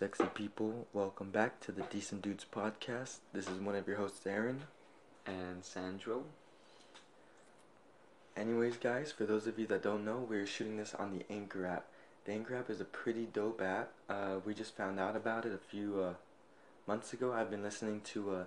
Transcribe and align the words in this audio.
sexy 0.00 0.24
people. 0.32 0.86
Welcome 0.94 1.30
back 1.30 1.60
to 1.60 1.72
the 1.72 1.82
Decent 1.82 2.22
Dudes 2.22 2.46
podcast. 2.50 3.18
This 3.34 3.50
is 3.50 3.60
one 3.60 3.74
of 3.74 3.86
your 3.86 3.98
hosts, 3.98 4.26
Aaron. 4.26 4.62
and 5.26 5.62
Sandro. 5.62 6.24
Anyways, 8.34 8.78
guys, 8.78 9.12
for 9.12 9.26
those 9.26 9.46
of 9.46 9.58
you 9.58 9.66
that 9.66 9.82
don't 9.82 10.06
know, 10.06 10.26
we're 10.26 10.46
shooting 10.46 10.78
this 10.78 10.94
on 10.94 11.10
the 11.10 11.26
Anchor 11.30 11.66
app. 11.66 11.84
The 12.24 12.32
Anchor 12.32 12.56
app 12.56 12.70
is 12.70 12.80
a 12.80 12.86
pretty 12.86 13.26
dope 13.26 13.60
app. 13.60 13.90
Uh, 14.08 14.36
we 14.42 14.54
just 14.54 14.74
found 14.74 14.98
out 14.98 15.16
about 15.16 15.44
it 15.44 15.52
a 15.52 15.58
few 15.58 16.00
uh, 16.00 16.14
months 16.86 17.12
ago. 17.12 17.34
I've 17.34 17.50
been 17.50 17.62
listening 17.62 18.00
to 18.14 18.36
a 18.36 18.46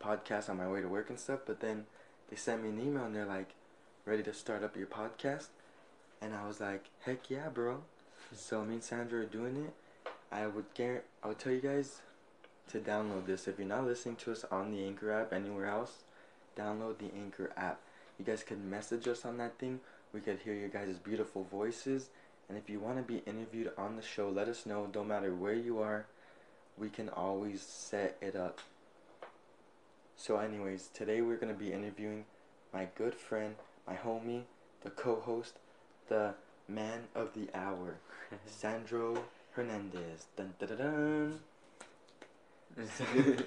podcast 0.00 0.48
on 0.48 0.58
my 0.58 0.68
way 0.68 0.80
to 0.80 0.86
work 0.86 1.10
and 1.10 1.18
stuff, 1.18 1.40
but 1.44 1.58
then 1.58 1.86
they 2.30 2.36
sent 2.36 2.62
me 2.62 2.68
an 2.68 2.78
email 2.78 3.04
and 3.04 3.16
they're 3.16 3.26
like, 3.26 3.50
ready 4.04 4.22
to 4.22 4.32
start 4.32 4.62
up 4.62 4.76
your 4.76 4.86
podcast? 4.86 5.48
And 6.22 6.36
I 6.36 6.46
was 6.46 6.60
like, 6.60 6.84
heck 7.00 7.28
yeah, 7.30 7.48
bro. 7.48 7.82
So 8.32 8.64
me 8.64 8.74
and 8.74 8.84
Sandro 8.84 9.22
are 9.22 9.24
doing 9.24 9.56
it. 9.56 9.74
I 10.30 10.46
would 10.46 10.72
guarantee, 10.74 11.06
I 11.22 11.28
would 11.28 11.38
tell 11.38 11.52
you 11.52 11.60
guys 11.60 12.00
to 12.68 12.78
download 12.78 13.26
this. 13.26 13.48
If 13.48 13.58
you're 13.58 13.68
not 13.68 13.86
listening 13.86 14.16
to 14.16 14.32
us 14.32 14.44
on 14.50 14.70
the 14.70 14.84
Anchor 14.84 15.10
app 15.10 15.32
anywhere 15.32 15.66
else, 15.66 16.04
download 16.56 16.98
the 16.98 17.10
Anchor 17.16 17.50
app. 17.56 17.80
You 18.18 18.24
guys 18.24 18.42
can 18.42 18.68
message 18.68 19.08
us 19.08 19.24
on 19.24 19.38
that 19.38 19.58
thing. 19.58 19.80
We 20.12 20.20
could 20.20 20.40
hear 20.40 20.54
your 20.54 20.68
guys' 20.68 20.98
beautiful 20.98 21.44
voices. 21.44 22.10
And 22.48 22.58
if 22.58 22.68
you 22.68 22.80
want 22.80 22.96
to 22.96 23.02
be 23.02 23.22
interviewed 23.26 23.72
on 23.78 23.96
the 23.96 24.02
show, 24.02 24.28
let 24.28 24.48
us 24.48 24.66
know. 24.66 24.88
Don't 24.90 25.08
matter 25.08 25.34
where 25.34 25.54
you 25.54 25.80
are, 25.80 26.06
we 26.76 26.88
can 26.88 27.08
always 27.08 27.62
set 27.62 28.16
it 28.20 28.36
up. 28.36 28.60
So, 30.16 30.38
anyways, 30.38 30.88
today 30.92 31.20
we're 31.20 31.36
going 31.36 31.52
to 31.52 31.58
be 31.58 31.72
interviewing 31.72 32.24
my 32.72 32.88
good 32.96 33.14
friend, 33.14 33.54
my 33.86 33.94
homie, 33.94 34.42
the 34.82 34.90
co 34.90 35.16
host, 35.16 35.58
the 36.08 36.34
man 36.68 37.04
of 37.14 37.34
the 37.34 37.48
hour, 37.54 37.98
Sandro 38.46 39.22
Hernandez. 39.52 40.26
Dun, 40.36 40.54
dun, 40.58 40.68
dun, 40.68 41.40
dun. 42.76 43.38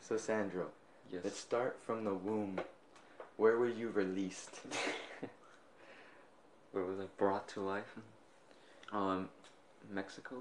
So, 0.00 0.18
Sandro, 0.18 0.66
yes. 1.10 1.22
let's 1.24 1.38
start 1.38 1.78
from 1.86 2.04
the 2.04 2.12
womb. 2.12 2.60
Where 3.38 3.56
were 3.56 3.68
you 3.68 3.88
released? 3.88 4.60
Where 6.72 6.84
was 6.84 7.00
I 7.00 7.06
brought 7.16 7.48
to 7.48 7.60
life? 7.60 7.96
Um, 8.92 9.30
Mexico 9.90 10.36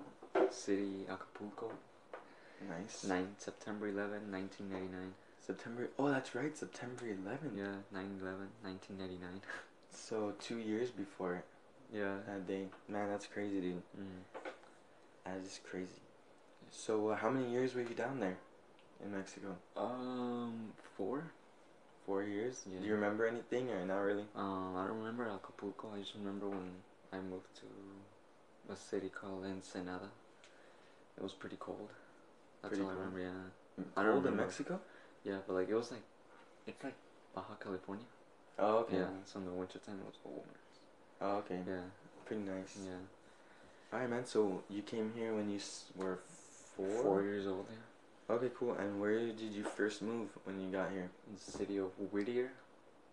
City, 0.49 1.05
Acapulco, 1.09 1.71
Nice. 2.69 3.03
9 3.05 3.35
September 3.37 3.87
11, 3.87 4.31
1999. 4.31 5.13
September. 5.45 5.89
Oh, 5.99 6.09
that's 6.09 6.35
right, 6.35 6.57
September 6.57 7.03
11th. 7.03 7.57
Yeah, 7.57 7.75
9 7.91 8.19
11, 8.21 8.47
1999. 8.61 9.41
So 9.95 10.33
two 10.41 10.57
years 10.57 10.89
before 10.89 11.43
yeah. 11.93 12.15
that 12.25 12.47
day. 12.47 12.65
Man, 12.89 13.09
that's 13.09 13.27
crazy, 13.27 13.61
dude. 13.61 13.83
Mm. 13.95 14.32
That 15.25 15.37
is 15.37 15.59
crazy. 15.69 16.01
So 16.71 17.09
uh, 17.09 17.15
how 17.15 17.29
many 17.29 17.51
years 17.51 17.75
were 17.75 17.81
you 17.81 17.95
down 17.95 18.19
there 18.19 18.37
in 19.03 19.11
Mexico? 19.15 19.55
Um, 19.77 20.73
four. 20.97 21.23
Four 22.05 22.23
years. 22.23 22.63
Yeah. 22.71 22.79
Do 22.81 22.85
you 22.87 22.95
remember 22.95 23.25
anything 23.25 23.69
or 23.69 23.85
not 23.85 23.99
really? 23.99 24.25
Um, 24.35 24.75
I 24.75 24.87
don't 24.87 24.97
remember 24.99 25.25
Acapulco. 25.27 25.89
I 25.95 25.99
just 25.99 26.15
remember 26.15 26.49
when 26.49 26.71
I 27.13 27.17
moved 27.17 27.47
to 27.61 28.73
a 28.73 28.75
city 28.75 29.09
called 29.09 29.45
Ensenada. 29.45 30.09
It 31.17 31.23
was 31.23 31.31
pretty 31.33 31.57
cold. 31.59 31.89
That's 32.61 32.69
Pretty 32.75 32.83
all 32.83 32.89
I 32.89 32.93
remember. 32.93 33.19
Yeah. 33.19 33.83
I 33.95 34.01
I 34.01 34.03
don't 34.03 34.13
Cold 34.13 34.25
in. 34.27 34.35
Mexico. 34.35 34.79
Yeah, 35.23 35.37
but 35.47 35.53
like 35.53 35.69
it 35.69 35.75
was 35.75 35.91
like, 35.91 36.03
it's 36.67 36.83
like 36.83 36.95
Baja 37.33 37.55
California. 37.61 38.05
Oh, 38.59 38.77
okay. 38.79 38.97
Yeah. 38.97 39.05
So 39.25 39.39
in 39.39 39.45
the 39.45 39.51
wintertime 39.51 39.99
it 40.01 40.05
was 40.05 40.15
oh 40.25 40.43
Oh, 41.21 41.37
okay. 41.37 41.59
yeah 41.67 41.79
Pretty 42.25 42.43
nice. 42.43 42.77
yeah 42.85 42.99
All 43.93 43.99
right, 43.99 44.09
man. 44.09 44.25
So 44.25 44.63
you 44.69 44.81
came 44.81 45.11
here 45.15 45.35
when 45.35 45.51
you 45.51 45.59
were 45.95 46.19
four. 46.75 47.03
four 47.03 47.21
years 47.21 47.45
old. 47.45 47.67
Yeah. 47.69 48.35
Okay, 48.35 48.49
cool. 48.57 48.73
And 48.73 48.99
where 48.99 49.19
did 49.19 49.39
you 49.39 49.63
first 49.63 50.01
move 50.01 50.29
when 50.45 50.59
you 50.59 50.71
got 50.71 50.89
here? 50.89 51.11
In 51.27 51.35
the 51.35 51.51
city 51.51 51.77
of 51.77 51.91
Whittier. 52.11 52.51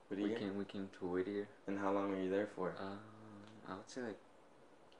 Whittier? 0.09 0.29
We 0.29 0.35
came 0.35 0.57
we 0.57 0.65
came 0.65 0.89
to 0.99 1.07
Whittier. 1.07 1.47
And 1.67 1.79
how 1.79 1.93
long 1.93 2.11
were 2.11 2.21
you 2.21 2.31
there 2.31 2.49
for? 2.57 2.73
Um, 2.81 2.99
I 3.69 3.75
would 3.75 3.91
say 3.91 4.01
like 4.01 4.17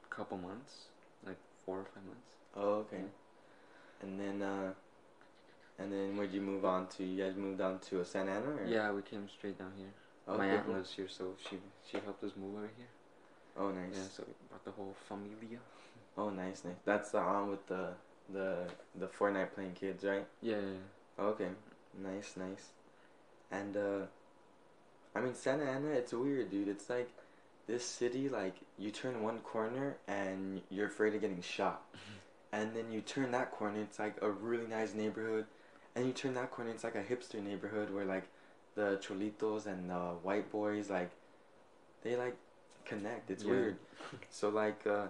a 0.05 0.15
couple 0.15 0.37
months, 0.37 0.89
like 1.25 1.37
four 1.65 1.79
or 1.79 1.85
five 1.85 2.05
months. 2.05 2.35
Oh, 2.55 2.85
okay. 2.85 3.01
And 4.03 4.19
then, 4.19 4.41
uh, 4.41 4.73
and 5.79 5.91
then 5.91 6.15
where'd 6.15 6.31
you 6.31 6.41
move 6.41 6.63
on 6.63 6.87
to? 6.97 7.03
You 7.03 7.23
guys 7.23 7.35
moved 7.35 7.61
on 7.61 7.79
to 7.89 8.05
Santa 8.05 8.33
Ana? 8.33 8.45
Or? 8.45 8.65
Yeah, 8.67 8.91
we 8.91 9.01
came 9.01 9.27
straight 9.29 9.57
down 9.57 9.71
here. 9.77 9.93
Okay, 10.27 10.37
My 10.37 10.45
aunt 10.47 10.69
lives 10.71 10.93
here, 10.93 11.07
so 11.09 11.33
she 11.49 11.57
she 11.89 11.97
helped 11.97 12.23
us 12.23 12.33
move 12.37 12.55
over 12.55 12.69
here. 12.77 12.87
Oh, 13.57 13.69
nice. 13.69 13.93
Yeah, 13.93 14.03
so 14.15 14.23
we 14.27 14.33
brought 14.49 14.65
the 14.65 14.71
whole 14.71 14.95
familia. 15.07 15.59
Oh, 16.17 16.29
nice, 16.29 16.63
nice. 16.63 16.75
That's 16.85 17.11
the 17.11 17.19
on 17.19 17.49
with 17.49 17.65
the 17.67 17.89
the 18.31 18.67
the 18.95 19.07
Fortnite 19.07 19.53
playing 19.53 19.73
kids, 19.73 20.03
right? 20.03 20.25
Yeah, 20.41 20.55
yeah, 20.55 20.61
yeah. 21.19 21.25
Okay, 21.25 21.49
nice, 22.01 22.35
nice. 22.37 22.69
And 23.51 23.75
uh, 23.75 24.05
I 25.15 25.21
mean 25.21 25.35
Santa 25.35 25.65
Ana, 25.65 25.89
it's 25.89 26.13
weird, 26.13 26.51
dude. 26.51 26.67
It's 26.67 26.89
like 26.89 27.09
this 27.67 27.85
city, 27.85 28.29
like 28.29 28.55
you 28.77 28.91
turn 28.91 29.21
one 29.21 29.39
corner 29.39 29.97
and 30.07 30.61
you're 30.69 30.87
afraid 30.87 31.13
of 31.15 31.21
getting 31.21 31.41
shot, 31.41 31.83
and 32.53 32.73
then 32.75 32.91
you 32.91 33.01
turn 33.01 33.31
that 33.31 33.51
corner, 33.51 33.81
it's 33.81 33.99
like 33.99 34.17
a 34.21 34.29
really 34.29 34.67
nice 34.67 34.93
neighborhood, 34.93 35.45
and 35.95 36.05
you 36.05 36.13
turn 36.13 36.33
that 36.35 36.51
corner, 36.51 36.71
it's 36.71 36.83
like 36.83 36.95
a 36.95 37.03
hipster 37.03 37.43
neighborhood 37.43 37.93
where 37.93 38.05
like 38.05 38.27
the 38.75 38.97
cholitos 39.01 39.65
and 39.65 39.89
the 39.89 40.15
white 40.23 40.49
boys 40.49 40.89
like 40.89 41.11
they 42.03 42.15
like 42.15 42.37
connect. 42.85 43.29
It's 43.31 43.43
Yeah. 43.43 43.49
weird. 43.49 43.75
So 44.29 44.49
like, 44.49 44.85
uh, 44.87 45.07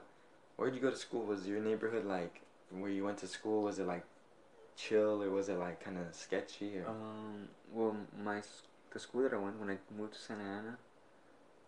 where'd 0.58 0.76
you 0.76 0.82
go 0.82 0.90
to 0.92 0.96
school? 0.98 1.24
Was 1.24 1.48
your 1.48 1.62
neighborhood 1.62 2.06
like 2.06 2.42
where 2.72 2.90
you 2.92 3.04
went 3.06 3.20
to 3.20 3.28
school? 3.28 3.64
Was 3.64 3.80
it 3.80 3.88
like 3.88 4.06
chill 4.78 5.24
or 5.24 5.30
was 5.30 5.50
it 5.50 5.58
like 5.58 5.84
kind 5.84 5.98
of 5.98 6.14
sketchy? 6.16 6.78
Or? 6.78 6.88
Um, 6.88 7.48
well, 7.74 7.96
my 8.24 8.42
the 8.92 9.00
school 9.00 9.24
that 9.24 9.34
I 9.34 9.38
went 9.38 9.60
when 9.60 9.70
I 9.70 9.78
moved 9.98 10.14
to 10.14 10.20
Santa 10.20 10.44
Ana, 10.44 10.78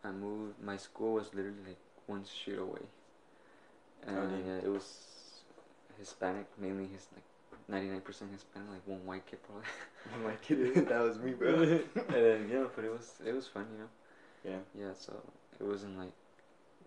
I 0.04 0.12
moved. 0.12 0.62
My 0.62 0.78
school 0.78 1.14
was 1.16 1.34
literally 1.34 1.64
like 1.68 1.80
one 2.08 2.26
street 2.26 2.60
away, 2.60 2.82
and 4.06 4.18
Oh, 4.18 4.48
yeah, 4.48 4.58
it 4.64 4.70
was 4.70 5.44
Hispanic, 5.98 6.48
mainly 6.60 6.88
his 6.88 7.08
like 7.14 7.24
ninety 7.68 7.90
nine 7.90 8.02
percent 8.02 8.32
Hispanic, 8.32 8.70
like 8.72 8.88
one 8.88 9.06
white 9.06 9.26
kid 9.26 9.40
probably. 9.44 9.66
I'm 10.14 10.24
like, 10.24 10.46
that 10.88 11.02
was 11.02 11.18
me, 11.20 11.32
bro. 11.34 11.62
and 11.64 11.80
then 12.10 12.50
yeah, 12.52 12.66
but 12.76 12.86
it 12.86 12.92
was 12.92 13.20
it 13.26 13.34
was 13.34 13.48
fun, 13.48 13.66
you 13.74 13.80
know. 13.80 13.90
yeah, 14.44 14.60
Yeah, 14.76 14.94
so 14.94 15.14
it 15.60 15.64
wasn't 15.66 15.98
like 15.98 16.12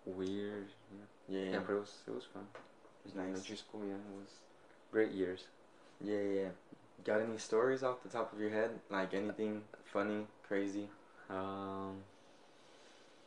weird, 0.04 0.68
you 0.92 0.98
know. 0.98 1.06
yeah, 1.40 1.52
Yeah, 1.52 1.60
but 1.66 1.74
it 1.74 1.80
was 1.80 1.94
it 2.06 2.14
was 2.14 2.24
fun. 2.24 2.46
It 2.54 3.06
was 3.06 3.14
nice. 3.14 3.24
Elementary 3.26 3.56
school, 3.56 3.80
yeah, 3.86 3.94
it 3.94 4.18
was 4.20 4.30
great 4.92 5.10
years. 5.10 5.44
Yeah, 6.04 6.20
yeah. 6.20 6.48
Got 7.04 7.20
any 7.20 7.38
stories 7.38 7.82
off 7.82 8.02
the 8.02 8.08
top 8.08 8.32
of 8.32 8.40
your 8.40 8.50
head? 8.50 8.70
Like 8.90 9.14
anything 9.14 9.62
funny, 9.84 10.26
crazy? 10.46 10.88
Um. 11.30 11.96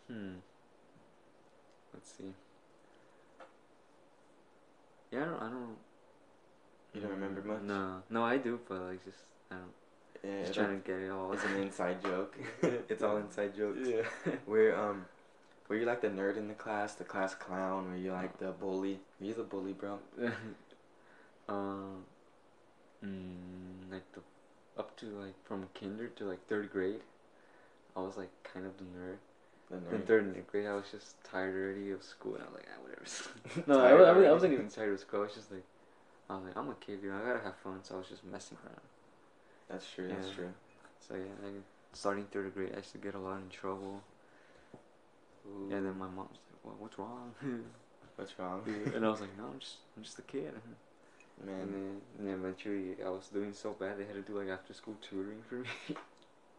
Hmm. 0.07 0.35
Let's 1.93 2.11
see. 2.17 2.33
Yeah, 5.11 5.21
I 5.23 5.25
don't. 5.25 5.35
I 5.41 5.49
don't. 5.49 5.77
You 6.93 7.01
don't 7.01 7.11
remember 7.11 7.41
much? 7.41 7.61
No, 7.61 8.01
no, 8.09 8.23
I 8.23 8.37
do, 8.37 8.59
but 8.67 8.81
like 8.81 9.03
just 9.05 9.17
I 9.51 9.55
don't. 9.55 9.73
Yeah, 10.23 10.41
Just 10.43 10.55
trying 10.55 10.81
to 10.81 10.87
get 10.87 10.99
it 10.99 11.09
all. 11.11 11.31
it's 11.31 11.45
an 11.45 11.55
inside 11.57 12.01
joke. 12.03 12.35
it's 12.61 13.01
all 13.03 13.17
inside 13.17 13.55
jokes. 13.55 13.87
Yeah. 13.87 14.01
We're 14.45 14.75
um, 14.75 15.05
were 15.69 15.75
you 15.75 15.85
like 15.85 16.01
the 16.01 16.09
nerd 16.09 16.35
in 16.35 16.47
the 16.47 16.53
class, 16.55 16.95
the 16.95 17.03
class 17.03 17.35
clown? 17.35 17.91
Were 17.91 17.97
you 17.97 18.11
like 18.11 18.37
the 18.39 18.51
bully? 18.51 18.99
Were 19.19 19.27
you 19.27 19.33
the 19.35 19.43
bully, 19.43 19.73
bro? 19.73 19.99
um. 21.49 22.03
Mm, 23.05 23.91
like 23.91 24.03
the 24.11 24.21
up 24.77 24.97
to 24.97 25.05
like 25.05 25.35
from 25.45 25.67
kinder 25.79 26.07
to 26.07 26.25
like 26.25 26.45
third 26.47 26.71
grade, 26.71 27.01
I 27.95 28.01
was 28.01 28.17
like 28.17 28.29
kind 28.43 28.65
of 28.65 28.77
the 28.77 28.83
nerd. 28.83 29.17
The 29.69 29.95
In 29.95 30.01
third 30.01 30.23
and 30.23 30.47
grade, 30.47 30.65
I 30.65 30.73
was 30.73 30.85
just 30.91 31.23
tired 31.23 31.53
already 31.53 31.91
of 31.91 32.01
school, 32.01 32.33
and 32.33 32.43
I 32.43 32.47
was 32.47 32.55
like, 32.55 32.67
ah, 32.73 32.81
whatever. 32.81 33.05
no, 33.67 33.79
I, 33.79 34.11
I, 34.11 34.27
I 34.27 34.31
wasn't 34.31 34.53
even 34.53 34.67
tired 34.67 34.93
of 34.93 34.99
school. 34.99 35.19
I 35.19 35.23
was 35.23 35.35
just 35.35 35.51
like, 35.51 35.63
I 36.27 36.35
was 36.35 36.45
like, 36.45 36.57
I'm 36.57 36.69
a 36.69 36.73
kid, 36.73 37.01
dude. 37.01 37.13
I 37.13 37.19
gotta 37.19 37.43
have 37.43 37.55
fun, 37.57 37.79
so 37.83 37.95
I 37.95 37.97
was 37.99 38.07
just 38.07 38.23
messing 38.23 38.57
around. 38.65 38.81
That's 39.69 39.85
true. 39.89 40.07
That's 40.09 40.31
true. 40.31 40.49
So 41.07 41.13
yeah, 41.15 41.45
like, 41.45 41.61
starting 41.93 42.25
third 42.31 42.53
grade, 42.55 42.71
I 42.73 42.77
used 42.77 42.93
to 42.93 42.97
get 42.97 43.13
a 43.13 43.19
lot 43.19 43.37
in 43.37 43.49
trouble. 43.49 44.01
Ooh, 45.49 45.75
And 45.75 45.85
then 45.85 45.97
my 45.97 46.07
mom's 46.07 46.37
like, 46.47 46.59
"Well, 46.63 46.75
what's 46.79 46.97
wrong?" 46.99 47.33
what's 48.15 48.37
wrong? 48.37 48.61
and 48.95 49.05
I 49.05 49.09
was 49.09 49.21
like, 49.21 49.35
"No, 49.37 49.45
I'm 49.45 49.59
just, 49.59 49.77
I'm 49.97 50.03
just 50.03 50.19
a 50.19 50.23
kid." 50.23 50.53
Man, 51.45 51.55
And 51.55 51.73
then, 51.73 52.01
and 52.17 52.27
then 52.27 52.33
eventually, 52.35 52.95
I 53.05 53.09
was 53.09 53.27
doing 53.29 53.53
so 53.53 53.71
bad 53.71 53.97
they 53.97 54.05
had 54.05 54.15
to 54.15 54.21
do 54.21 54.37
like 54.37 54.49
after 54.49 54.73
school 54.73 54.95
tutoring 55.01 55.41
for 55.47 55.55
me. 55.55 55.69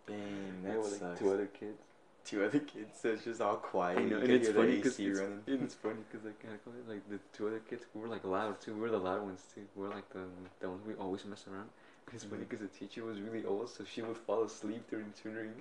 dang, 0.06 0.62
that 0.64 0.78
with, 0.78 0.92
like, 0.92 1.00
sucks. 1.00 1.20
two 1.20 1.32
other 1.32 1.46
kids. 1.46 1.82
Two 2.24 2.44
other 2.44 2.58
kids, 2.58 3.00
so 3.00 3.08
it's 3.10 3.24
just 3.24 3.40
all 3.40 3.56
quiet. 3.56 3.98
I 3.98 4.04
know, 4.04 4.18
and 4.18 4.30
it's 4.30 4.48
funny 4.50 4.76
because 4.76 5.00
AC 5.00 5.06
it's, 5.06 5.18
running. 5.20 5.40
and 5.46 5.62
it's 5.62 5.74
funny 5.74 6.00
because 6.10 6.24
like, 6.24 6.44
I 6.44 6.56
call 6.62 6.74
it, 6.74 6.88
like 6.88 7.08
the 7.08 7.18
two 7.32 7.46
other 7.46 7.60
kids 7.60 7.84
we 7.94 8.00
were 8.00 8.08
like 8.08 8.24
loud 8.24 8.60
too. 8.60 8.74
We 8.74 8.80
were 8.80 8.90
the 8.90 8.98
loud 8.98 9.22
ones 9.22 9.42
too. 9.54 9.62
We 9.74 9.84
were 9.84 9.94
like 9.94 10.08
the 10.12 10.24
the 10.60 10.68
ones 10.68 10.82
we 10.86 10.94
always 10.94 11.24
mess 11.24 11.46
around. 11.50 11.70
It's 12.12 12.24
funny 12.24 12.42
mm-hmm. 12.42 12.50
because 12.50 12.60
the 12.60 12.78
teacher 12.78 13.04
was 13.04 13.20
really 13.20 13.44
old, 13.44 13.70
so 13.70 13.84
she 13.84 14.02
would 14.02 14.16
fall 14.16 14.42
asleep 14.44 14.82
during 14.90 15.12
tutoring. 15.22 15.54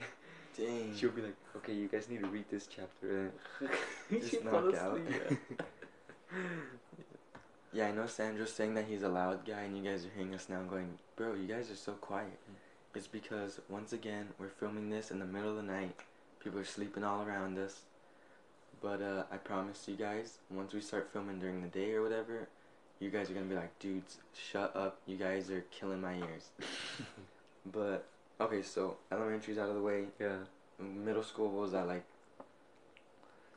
Dang. 0.59 0.93
She'll 0.95 1.11
be 1.11 1.21
like, 1.21 1.35
"Okay, 1.57 1.73
you 1.73 1.87
guys 1.87 2.09
need 2.09 2.19
to 2.21 2.27
read 2.27 2.45
this 2.51 2.67
chapter," 2.67 3.31
and 4.09 4.21
Just 4.21 4.43
knock 4.43 4.75
out. 4.75 4.99
yeah. 7.73 7.87
I 7.87 7.91
know 7.91 8.07
Sandro's 8.07 8.51
saying 8.51 8.73
that 8.73 8.85
he's 8.85 9.03
a 9.03 9.09
loud 9.09 9.45
guy, 9.45 9.61
and 9.61 9.77
you 9.77 9.83
guys 9.83 10.05
are 10.05 10.09
hearing 10.15 10.35
us 10.35 10.49
now 10.49 10.61
going, 10.63 10.99
bro, 11.15 11.33
you 11.33 11.47
guys 11.47 11.71
are 11.71 11.75
so 11.75 11.93
quiet. 11.93 12.37
It's 12.93 13.07
because, 13.07 13.61
once 13.69 13.93
again, 13.93 14.29
we're 14.37 14.49
filming 14.49 14.89
this 14.89 15.11
in 15.11 15.19
the 15.19 15.25
middle 15.25 15.51
of 15.51 15.55
the 15.55 15.63
night. 15.63 15.95
People 16.43 16.59
are 16.59 16.65
sleeping 16.65 17.03
all 17.03 17.23
around 17.23 17.57
us. 17.57 17.81
But 18.81 19.01
uh, 19.01 19.23
I 19.31 19.37
promise 19.37 19.87
you 19.87 19.95
guys, 19.95 20.39
once 20.49 20.73
we 20.73 20.81
start 20.81 21.09
filming 21.11 21.39
during 21.39 21.61
the 21.61 21.67
day 21.67 21.93
or 21.93 22.01
whatever, 22.01 22.47
you 22.99 23.09
guys 23.09 23.29
are 23.29 23.33
gonna 23.33 23.45
be 23.45 23.55
like, 23.55 23.77
dudes, 23.79 24.17
shut 24.33 24.75
up. 24.75 24.99
You 25.05 25.17
guys 25.17 25.49
are 25.49 25.63
killing 25.71 26.01
my 26.01 26.15
ears. 26.15 26.49
but, 27.71 28.05
okay, 28.39 28.61
so 28.61 28.97
elementary's 29.11 29.57
out 29.57 29.69
of 29.69 29.75
the 29.75 29.81
way. 29.81 30.05
Yeah. 30.19 30.37
Middle 30.79 31.23
school, 31.23 31.49
what 31.49 31.61
was 31.63 31.71
that 31.73 31.87
like? 31.87 32.03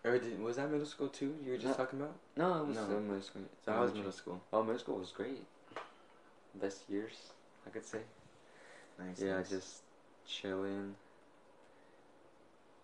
Or 0.04 0.18
did, 0.18 0.40
was 0.40 0.56
that 0.56 0.70
middle 0.70 0.86
school 0.86 1.08
too? 1.08 1.36
You 1.44 1.52
were 1.52 1.56
just 1.58 1.78
No. 1.78 1.84
talking 1.84 2.00
about? 2.00 2.16
No, 2.36 2.62
it 2.62 2.66
was 2.68 2.76
No. 2.76 3.00
middle 3.00 3.22
school. 3.22 3.42
So 3.64 3.72
how 3.72 3.82
was 3.82 3.94
middle 3.94 4.12
school? 4.12 4.42
Oh, 4.52 4.62
middle 4.62 4.80
school 4.80 4.98
was 4.98 5.12
great. 5.12 5.44
Best 6.54 6.88
years, 6.90 7.32
I 7.66 7.70
could 7.70 7.84
say. 7.84 8.00
Nice. 8.98 9.20
yeah, 9.20 9.36
nice. 9.36 9.50
just 9.50 9.82
chilling. 10.26 10.96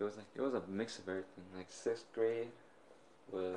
It 0.00 0.04
was 0.04 0.16
like 0.16 0.26
it 0.34 0.40
was 0.40 0.54
a 0.54 0.62
mix 0.68 0.98
of 0.98 1.08
everything. 1.08 1.44
Like 1.56 1.66
sixth 1.68 2.06
grade 2.14 2.48
was 3.30 3.54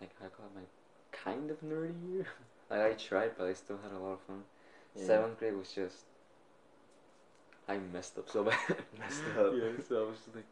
like 0.00 0.10
I 0.22 0.26
call 0.28 0.46
it 0.46 0.54
my 0.54 0.66
kind 1.12 1.50
of 1.50 1.60
nerdy 1.60 1.94
year. 2.10 2.26
like 2.70 2.80
I 2.80 2.92
tried, 2.94 3.32
but 3.36 3.46
I 3.46 3.52
still 3.52 3.78
had 3.82 3.92
a 3.92 3.98
lot 3.98 4.12
of 4.14 4.20
fun. 4.20 4.42
Yeah. 4.96 5.06
Seventh 5.06 5.38
grade 5.38 5.56
was 5.56 5.72
just 5.72 5.96
I 7.68 7.78
messed 7.92 8.16
up 8.18 8.28
so 8.30 8.44
bad. 8.50 8.58
Messed 8.98 9.22
up. 9.38 9.52
yeah, 9.54 9.70
so 9.88 10.04
I 10.04 10.10
was 10.10 10.18
just 10.24 10.34
like 10.36 10.46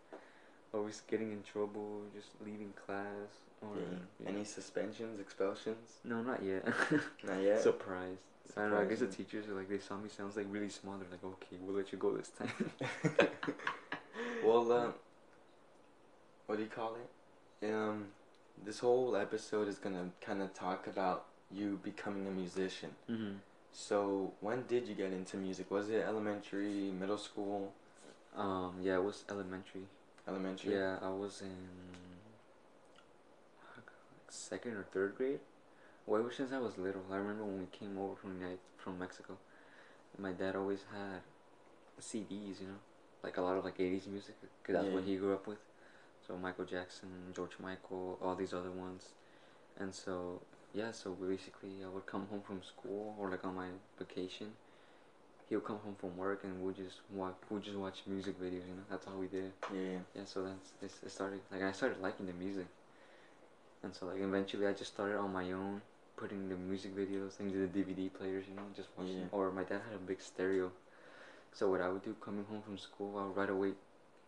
always 0.73 1.03
getting 1.09 1.31
in 1.33 1.43
trouble, 1.43 2.03
just 2.15 2.29
leaving 2.45 2.73
class 2.85 3.33
or 3.63 3.69
Yeah. 3.77 3.99
yeah. 4.23 4.29
Any 4.31 4.45
suspensions, 4.45 5.21
expulsions? 5.21 5.99
No, 6.05 6.23
not 6.23 6.43
yet. 6.43 6.67
Not 7.25 7.41
yet. 7.43 7.61
Surprised. 7.63 8.21
I 8.57 8.63
don't 8.63 8.71
know. 8.73 8.81
I 8.81 8.85
guess 8.85 8.99
the 9.01 9.07
teachers 9.07 9.49
are 9.49 9.55
like 9.55 9.69
they 9.69 9.79
saw 9.79 9.97
me 9.97 10.09
sounds 10.09 10.37
like 10.37 10.47
really 10.51 10.69
small. 10.69 10.97
They're 10.99 11.09
like, 11.11 11.25
okay, 11.25 11.57
we'll 11.63 11.77
let 11.77 11.93
you 11.93 11.99
go 11.99 12.17
this 12.17 12.31
time. 12.31 12.71
well, 14.45 14.71
um, 14.73 14.95
what 16.47 16.57
do 16.57 16.63
you 16.63 16.69
call 16.69 16.97
it? 16.97 17.73
Um, 17.73 18.07
this 18.65 18.81
whole 18.81 19.17
episode 19.17 19.67
is 19.69 19.79
gonna 19.79 20.11
kind 20.21 20.43
of 20.43 20.53
talk 20.53 20.87
about 20.87 21.25
you 21.51 21.81
becoming 21.83 22.27
a 22.27 22.31
musician. 22.31 22.91
mm-hmm. 23.11 23.37
So, 23.77 24.33
when 24.41 24.63
did 24.69 24.87
you 24.87 24.95
get 24.95 25.13
into 25.13 25.37
music? 25.37 25.69
Was 25.69 25.91
it 25.91 26.05
elementary, 26.07 26.93
middle 26.93 27.19
school, 27.19 27.73
Um, 28.37 28.77
yeah, 28.81 28.95
it 28.97 29.03
was 29.05 29.25
elementary. 29.29 29.87
elementary? 30.29 30.75
Yeah, 30.75 30.99
I 31.03 31.09
was 31.09 31.43
in 31.43 31.57
like 33.77 33.91
second 34.29 34.75
or 34.77 34.85
third 34.85 35.17
grade. 35.17 35.41
Well, 36.07 36.21
ever 36.21 36.33
since 36.33 36.53
I 36.53 36.59
was 36.59 36.79
little, 36.79 37.03
I 37.11 37.17
remember 37.17 37.45
when 37.45 37.59
we 37.61 37.67
came 37.67 37.99
over 37.99 38.15
from 38.15 38.39
United, 38.39 38.61
from 38.79 38.99
Mexico. 38.99 39.39
My 40.19 40.31
dad 40.33 40.55
always 40.55 40.85
had 40.93 41.23
CDs, 42.01 42.61
you 42.61 42.69
know, 42.69 42.81
like 43.25 43.37
a 43.39 43.43
lot 43.43 43.57
of 43.57 43.65
like 43.65 43.79
'80s 43.79 44.07
music, 44.07 44.37
cause 44.63 44.75
that's 44.75 44.87
what 44.95 45.03
he 45.05 45.17
grew 45.17 45.35
up 45.35 45.47
with. 45.49 45.59
So 46.27 46.37
Michael 46.37 46.65
Jackson, 46.65 47.09
George 47.35 47.59
Michael, 47.59 48.19
all 48.23 48.37
these 48.37 48.55
other 48.55 48.71
ones, 48.71 49.09
and 49.79 49.93
so 49.95 50.41
yeah, 50.75 50.91
so 50.91 51.13
basically 51.13 51.71
I 51.85 51.89
would 51.89 52.07
come 52.07 52.27
home 52.31 52.43
from 52.47 52.63
school 52.63 53.15
or 53.19 53.31
like 53.31 53.45
on 53.45 53.55
my 53.55 53.69
vacation. 53.99 54.49
He 55.49 55.55
would 55.55 55.65
come 55.65 55.79
home 55.79 55.95
from 56.01 56.17
work 56.17 56.43
and 56.45 56.63
we'd 56.63 56.77
just 56.77 57.01
watch, 57.13 57.35
we'd 57.51 57.63
just 57.63 57.77
watch 57.77 58.03
music 58.07 58.41
videos, 58.41 58.67
you 58.67 58.75
know. 58.75 58.87
That's 58.91 59.07
all 59.07 59.19
we 59.19 59.27
did. 59.27 59.53
Yeah. 59.73 59.99
Yeah, 60.15 60.25
so 60.25 60.43
that's 60.81 60.95
it 61.03 61.11
started 61.11 61.41
like 61.53 61.63
I 61.63 61.73
started 61.73 62.01
liking 62.01 62.27
the 62.27 62.33
music, 62.33 62.67
and 63.83 63.95
so 63.95 64.07
like 64.07 64.21
eventually 64.21 64.67
I 64.67 64.73
just 64.73 64.93
started 64.95 65.17
on 65.17 65.33
my 65.33 65.53
own, 65.53 65.83
putting 66.17 66.49
the 66.49 66.57
music 66.57 66.97
videos 66.97 67.39
into 67.41 67.59
the 67.59 67.67
DVD 67.67 68.13
players, 68.13 68.45
you 68.49 68.57
know, 68.57 68.63
just 68.75 68.89
watching. 68.97 69.19
Yeah. 69.19 69.25
Or 69.33 69.51
my 69.53 69.63
dad 69.65 69.83
had 69.89 69.95
a 69.95 70.07
big 70.07 70.21
stereo, 70.21 70.73
so 71.53 71.71
what 71.71 71.81
I 71.81 71.89
would 71.89 72.03
do 72.03 72.15
coming 72.21 72.45
home 72.51 72.63
from 72.63 72.79
school, 72.79 73.19
I 73.19 73.27
would 73.27 73.37
right 73.37 73.51
away, 73.51 73.73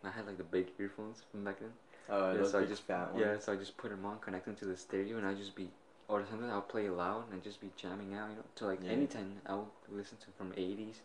I 0.03 0.11
had 0.11 0.27
like 0.27 0.37
the 0.37 0.43
big 0.43 0.67
earphones 0.79 1.23
from 1.31 1.43
back 1.43 1.59
then. 1.59 1.73
Oh, 2.09 2.31
yeah, 2.31 2.37
those 2.37 2.51
so 2.51 2.59
I 2.59 2.65
just 2.65 2.83
fat 2.83 3.13
ones. 3.13 3.25
yeah, 3.25 3.39
so 3.39 3.51
I 3.51 3.55
just 3.57 3.75
put 3.75 3.89
them 3.89 4.05
on, 4.05 4.19
connect 4.19 4.45
them 4.45 4.55
to 4.57 4.65
the 4.65 4.77
stereo, 4.77 5.17
and 5.17 5.25
I'd 5.27 5.37
just 5.37 5.55
be, 5.55 5.69
or 6.07 6.23
sometimes 6.29 6.51
I'll 6.51 6.61
play 6.61 6.89
loud 6.89 7.31
and 7.31 7.43
just 7.43 7.59
be 7.61 7.69
jamming 7.75 8.13
out, 8.13 8.29
you 8.29 8.35
know, 8.37 8.43
to 8.55 8.65
like 8.65 8.79
Yeah. 8.83 8.91
anytime 8.91 9.41
I 9.45 9.55
would 9.55 9.67
listen 9.91 10.17
to 10.19 10.27
from 10.37 10.53
'80s 10.53 11.01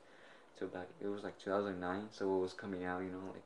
to 0.59 0.67
back. 0.67 0.87
It 1.01 1.09
was 1.09 1.23
like 1.25 1.39
2009, 1.39 2.09
so 2.13 2.37
it 2.37 2.41
was 2.41 2.53
coming 2.53 2.85
out, 2.85 3.03
you 3.03 3.11
know, 3.11 3.19
like 3.33 3.43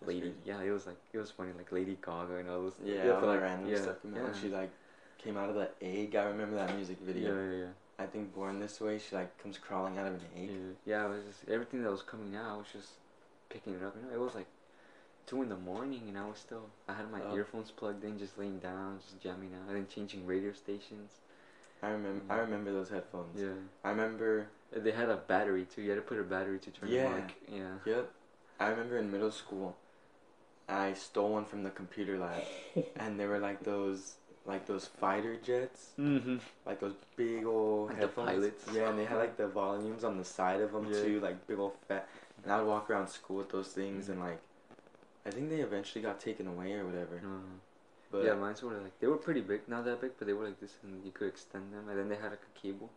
That's 0.00 0.08
Lady, 0.08 0.20
crazy. 0.20 0.36
yeah, 0.44 0.62
it 0.62 0.70
was 0.70 0.86
like 0.86 0.96
it 1.12 1.18
was 1.18 1.30
funny, 1.30 1.52
like 1.56 1.72
Lady 1.72 1.96
Gaga 2.00 2.36
and 2.36 2.48
all 2.50 2.62
those. 2.62 2.74
Yeah, 2.84 3.10
all 3.10 3.26
like, 3.26 3.40
random 3.40 3.68
yeah, 3.68 3.80
stuff. 3.82 4.02
came. 4.02 4.14
Yeah. 4.14 4.32
She 4.40 4.48
like 4.48 4.70
came 5.18 5.36
out 5.36 5.48
of 5.48 5.54
the 5.56 5.70
egg. 5.82 6.14
I 6.16 6.24
remember 6.24 6.56
that 6.56 6.74
music 6.76 6.98
video. 7.00 7.34
yeah, 7.34 7.50
yeah, 7.50 7.58
yeah. 7.64 7.72
I 7.98 8.06
think 8.06 8.34
Born 8.34 8.60
This 8.60 8.80
Way. 8.80 8.98
She 8.98 9.14
like 9.16 9.36
comes 9.42 9.58
crawling 9.58 9.98
out 9.98 10.06
of 10.06 10.14
an 10.14 10.20
yeah, 10.36 10.42
egg. 10.42 10.50
yeah. 10.86 11.04
It 11.06 11.08
was 11.10 11.24
just 11.24 11.48
everything 11.48 11.82
that 11.82 11.90
was 11.90 12.02
coming 12.02 12.34
out. 12.36 12.54
I 12.54 12.56
was 12.56 12.66
just 12.72 12.88
picking 13.50 13.74
it 13.74 13.82
up. 13.82 13.94
You 13.96 14.08
know, 14.08 14.14
it 14.14 14.24
was 14.24 14.34
like 14.34 14.46
two 15.30 15.42
in 15.42 15.48
the 15.48 15.56
morning, 15.56 16.02
and 16.08 16.18
I 16.18 16.26
was 16.26 16.38
still. 16.38 16.66
I 16.88 16.94
had 16.94 17.10
my 17.10 17.22
Oh. 17.22 17.36
earphones 17.36 17.70
plugged 17.70 18.02
in, 18.04 18.18
just 18.18 18.36
laying 18.36 18.58
down, 18.58 18.98
just 19.00 19.20
jamming 19.20 19.54
out, 19.54 19.68
and 19.68 19.76
then 19.76 19.86
changing 19.86 20.26
radio 20.26 20.52
stations. 20.52 21.20
I 21.82 21.90
remember. 21.90 22.24
I 22.28 22.38
remember 22.38 22.72
those 22.72 22.90
headphones. 22.90 23.40
Yeah, 23.40 23.54
I 23.84 23.90
remember. 23.90 24.48
they 24.72 24.90
had 24.92 25.08
a 25.08 25.16
battery 25.16 25.64
too. 25.64 25.82
You 25.82 25.90
had 25.90 25.96
to 25.96 26.02
put 26.02 26.18
a 26.18 26.22
battery 26.22 26.58
to 26.60 26.70
turn 26.70 26.88
Yeah. 26.90 27.04
them 27.04 27.12
on. 27.14 27.30
Yeah. 27.48 27.74
Yep. 27.84 28.10
I 28.60 28.68
remember 28.68 28.98
in 28.98 29.10
middle 29.10 29.30
school, 29.32 29.76
I 30.68 30.92
stole 30.92 31.32
one 31.32 31.44
from 31.44 31.62
the 31.62 31.70
computer 31.70 32.18
lab, 32.18 32.42
and 32.96 33.18
they 33.18 33.26
were 33.26 33.38
like 33.38 33.62
those, 33.64 34.16
like 34.44 34.66
those 34.66 34.86
fighter 34.86 35.36
jets, 35.36 35.92
Mm-hmm. 35.98 36.36
like 36.66 36.78
those 36.80 36.94
big 37.16 37.46
old 37.46 37.88
Like 37.88 37.96
the 38.00 38.06
headphones. 38.06 38.28
pilots. 38.30 38.64
Yeah, 38.72 38.90
and 38.90 38.98
they 38.98 39.04
had 39.04 39.18
like 39.18 39.36
the 39.36 39.48
volumes 39.48 40.04
on 40.04 40.18
the 40.18 40.24
side 40.24 40.60
of 40.60 40.72
them 40.72 40.86
Yeah. 40.92 41.02
too, 41.02 41.20
like 41.20 41.46
big 41.46 41.58
old 41.58 41.74
fat. 41.88 42.08
And 42.44 42.52
I 42.52 42.58
would 42.60 42.68
walk 42.68 42.90
around 42.90 43.08
school 43.08 43.36
with 43.38 43.50
those 43.50 43.72
things, 43.72 44.06
Mhm. 44.06 44.10
and 44.10 44.20
like, 44.20 44.40
I 45.26 45.30
think 45.30 45.50
they 45.50 45.60
eventually 45.60 46.02
got 46.02 46.20
taken 46.20 46.46
away 46.46 46.72
or 46.74 46.84
whatever. 46.86 47.16
Uh, 47.24 47.58
But 48.10 48.24
yeah, 48.24 48.34
mine's 48.34 48.62
were 48.62 48.72
like 48.74 48.98
they 49.00 49.06
were 49.06 49.16
pretty 49.18 49.40
big, 49.40 49.68
not 49.68 49.84
that 49.84 50.00
big, 50.00 50.12
but 50.18 50.26
they 50.26 50.32
were 50.32 50.46
like 50.46 50.58
this, 50.60 50.74
and 50.82 51.04
you 51.04 51.12
could 51.12 51.28
extend 51.28 51.72
them, 51.72 51.88
and 51.88 51.96
then 51.98 52.08
they 52.08 52.16
had 52.16 52.30
like 52.32 52.42
a 52.42 52.58
cable, 52.58 52.90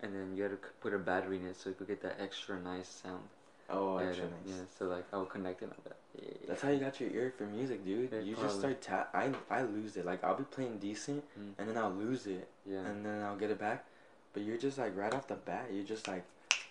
and 0.00 0.14
then 0.14 0.34
you 0.36 0.42
had 0.44 0.52
to 0.52 0.68
put 0.80 0.94
a 0.94 0.98
battery 0.98 1.36
in 1.38 1.46
it 1.46 1.56
so 1.56 1.68
you 1.70 1.74
could 1.74 1.88
get 1.88 2.00
that 2.02 2.16
extra 2.20 2.58
nice 2.58 2.88
sound. 2.88 3.24
oh, 3.68 3.98
yeah, 3.98 4.06
extra 4.08 4.24
nice. 4.26 4.46
yeah, 4.46 4.64
so 4.78 4.86
like 4.86 5.04
I 5.12 5.18
would 5.18 5.28
connect 5.28 5.60
it 5.62 5.68
like 5.68 5.84
that. 5.84 5.98
Yeah. 6.16 6.30
That's 6.48 6.62
how 6.62 6.70
you 6.70 6.80
got 6.80 6.98
your 7.00 7.10
ear 7.10 7.32
for 7.36 7.44
music, 7.44 7.84
dude. 7.84 8.12
You 8.24 8.34
just 8.34 8.58
start 8.60 8.80
tap. 8.80 9.10
I 9.14 9.30
I 9.50 9.62
lose 9.62 9.96
it. 9.98 10.04
Like 10.06 10.24
I'll 10.24 10.36
be 10.44 10.48
playing 10.56 10.78
decent, 10.78 11.22
Mm. 11.38 11.52
and 11.58 11.64
then 11.68 11.76
I'll 11.76 11.92
lose 12.06 12.26
it, 12.26 12.48
Yeah. 12.64 12.86
and 12.88 13.04
then 13.04 13.20
I'll 13.22 13.36
get 13.36 13.50
it 13.50 13.58
back. 13.58 13.84
But 14.32 14.42
you're 14.44 14.56
just 14.66 14.78
like 14.78 14.96
right 14.96 15.12
off 15.12 15.26
the 15.28 15.34
bat, 15.50 15.66
you're 15.74 15.84
just 15.94 16.08
like, 16.08 16.24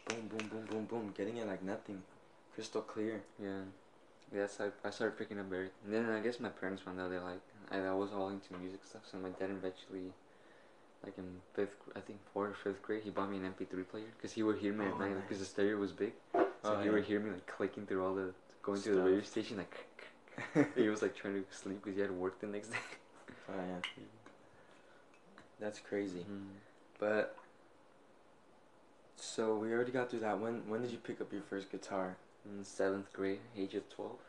boom, 0.07 0.27
boom, 0.31 0.47
boom, 0.49 0.65
boom, 0.71 0.85
boom, 0.85 1.05
getting 1.15 1.37
it 1.37 1.45
like 1.45 1.61
nothing, 1.61 2.01
crystal 2.55 2.81
clear. 2.81 3.21
Yeah. 3.37 3.63
Yes, 4.33 4.59
I, 4.59 4.69
I 4.87 4.91
started 4.91 5.17
picking 5.17 5.39
up 5.39 5.45
everything. 5.47 5.71
And 5.85 5.93
then 5.93 6.09
I 6.09 6.19
guess 6.19 6.39
my 6.39 6.49
parents 6.49 6.81
found 6.83 6.99
out 6.99 7.09
they 7.09 7.17
like 7.17 7.41
I, 7.71 7.79
I 7.79 7.93
was 7.93 8.11
all 8.13 8.29
into 8.29 8.53
music 8.57 8.81
stuff. 8.85 9.01
So 9.11 9.17
my 9.17 9.29
dad 9.29 9.49
eventually, 9.49 10.13
like 11.03 11.17
in 11.17 11.41
fifth, 11.53 11.75
I 11.95 11.99
think 11.99 12.19
fourth 12.33 12.51
or 12.51 12.53
fifth 12.53 12.81
grade, 12.81 13.01
he 13.03 13.09
bought 13.09 13.29
me 13.31 13.37
an 13.37 13.43
MP3 13.43 13.87
player 13.89 14.05
because 14.17 14.31
he 14.33 14.43
would 14.43 14.57
hear 14.59 14.73
me 14.73 14.85
Oh, 14.85 14.89
at 14.93 14.99
night 14.99 15.13
nice. 15.15 15.23
because 15.23 15.39
the 15.39 15.45
stereo 15.45 15.77
was 15.77 15.91
big. 15.91 16.13
So 16.33 16.41
Oh, 16.63 16.79
he 16.79 16.85
yeah. 16.87 16.91
would 16.93 17.05
hear 17.05 17.19
me 17.19 17.31
like 17.31 17.47
clicking 17.47 17.85
through 17.85 18.05
all 18.05 18.13
the 18.13 18.33
going 18.61 18.81
to 18.81 18.95
the 18.95 19.01
radio 19.01 19.21
station 19.21 19.57
like. 19.57 19.85
he 20.75 20.87
was 20.87 21.01
like 21.01 21.15
trying 21.15 21.33
to 21.33 21.43
sleep 21.51 21.81
because 21.83 21.95
he 21.95 22.01
had 22.01 22.09
to 22.09 22.13
work 22.15 22.39
the 22.39 22.47
next 22.47 22.69
day. 22.69 22.77
Oh 23.49 23.53
yeah, 23.55 24.03
that's 25.59 25.79
crazy. 25.79 26.19
Mm. 26.19 26.47
But 26.99 27.35
so 29.15 29.55
we 29.57 29.73
already 29.73 29.91
got 29.91 30.09
through 30.09 30.19
that. 30.21 30.39
When 30.39 30.67
when 30.69 30.81
did 30.81 30.91
you 30.91 30.97
pick 30.97 31.19
up 31.19 31.33
your 31.33 31.41
first 31.41 31.71
guitar? 31.71 32.15
In 32.45 32.63
seventh 32.65 33.13
grade, 33.13 33.39
age 33.55 33.75
of 33.75 33.89
twelve. 33.89 34.19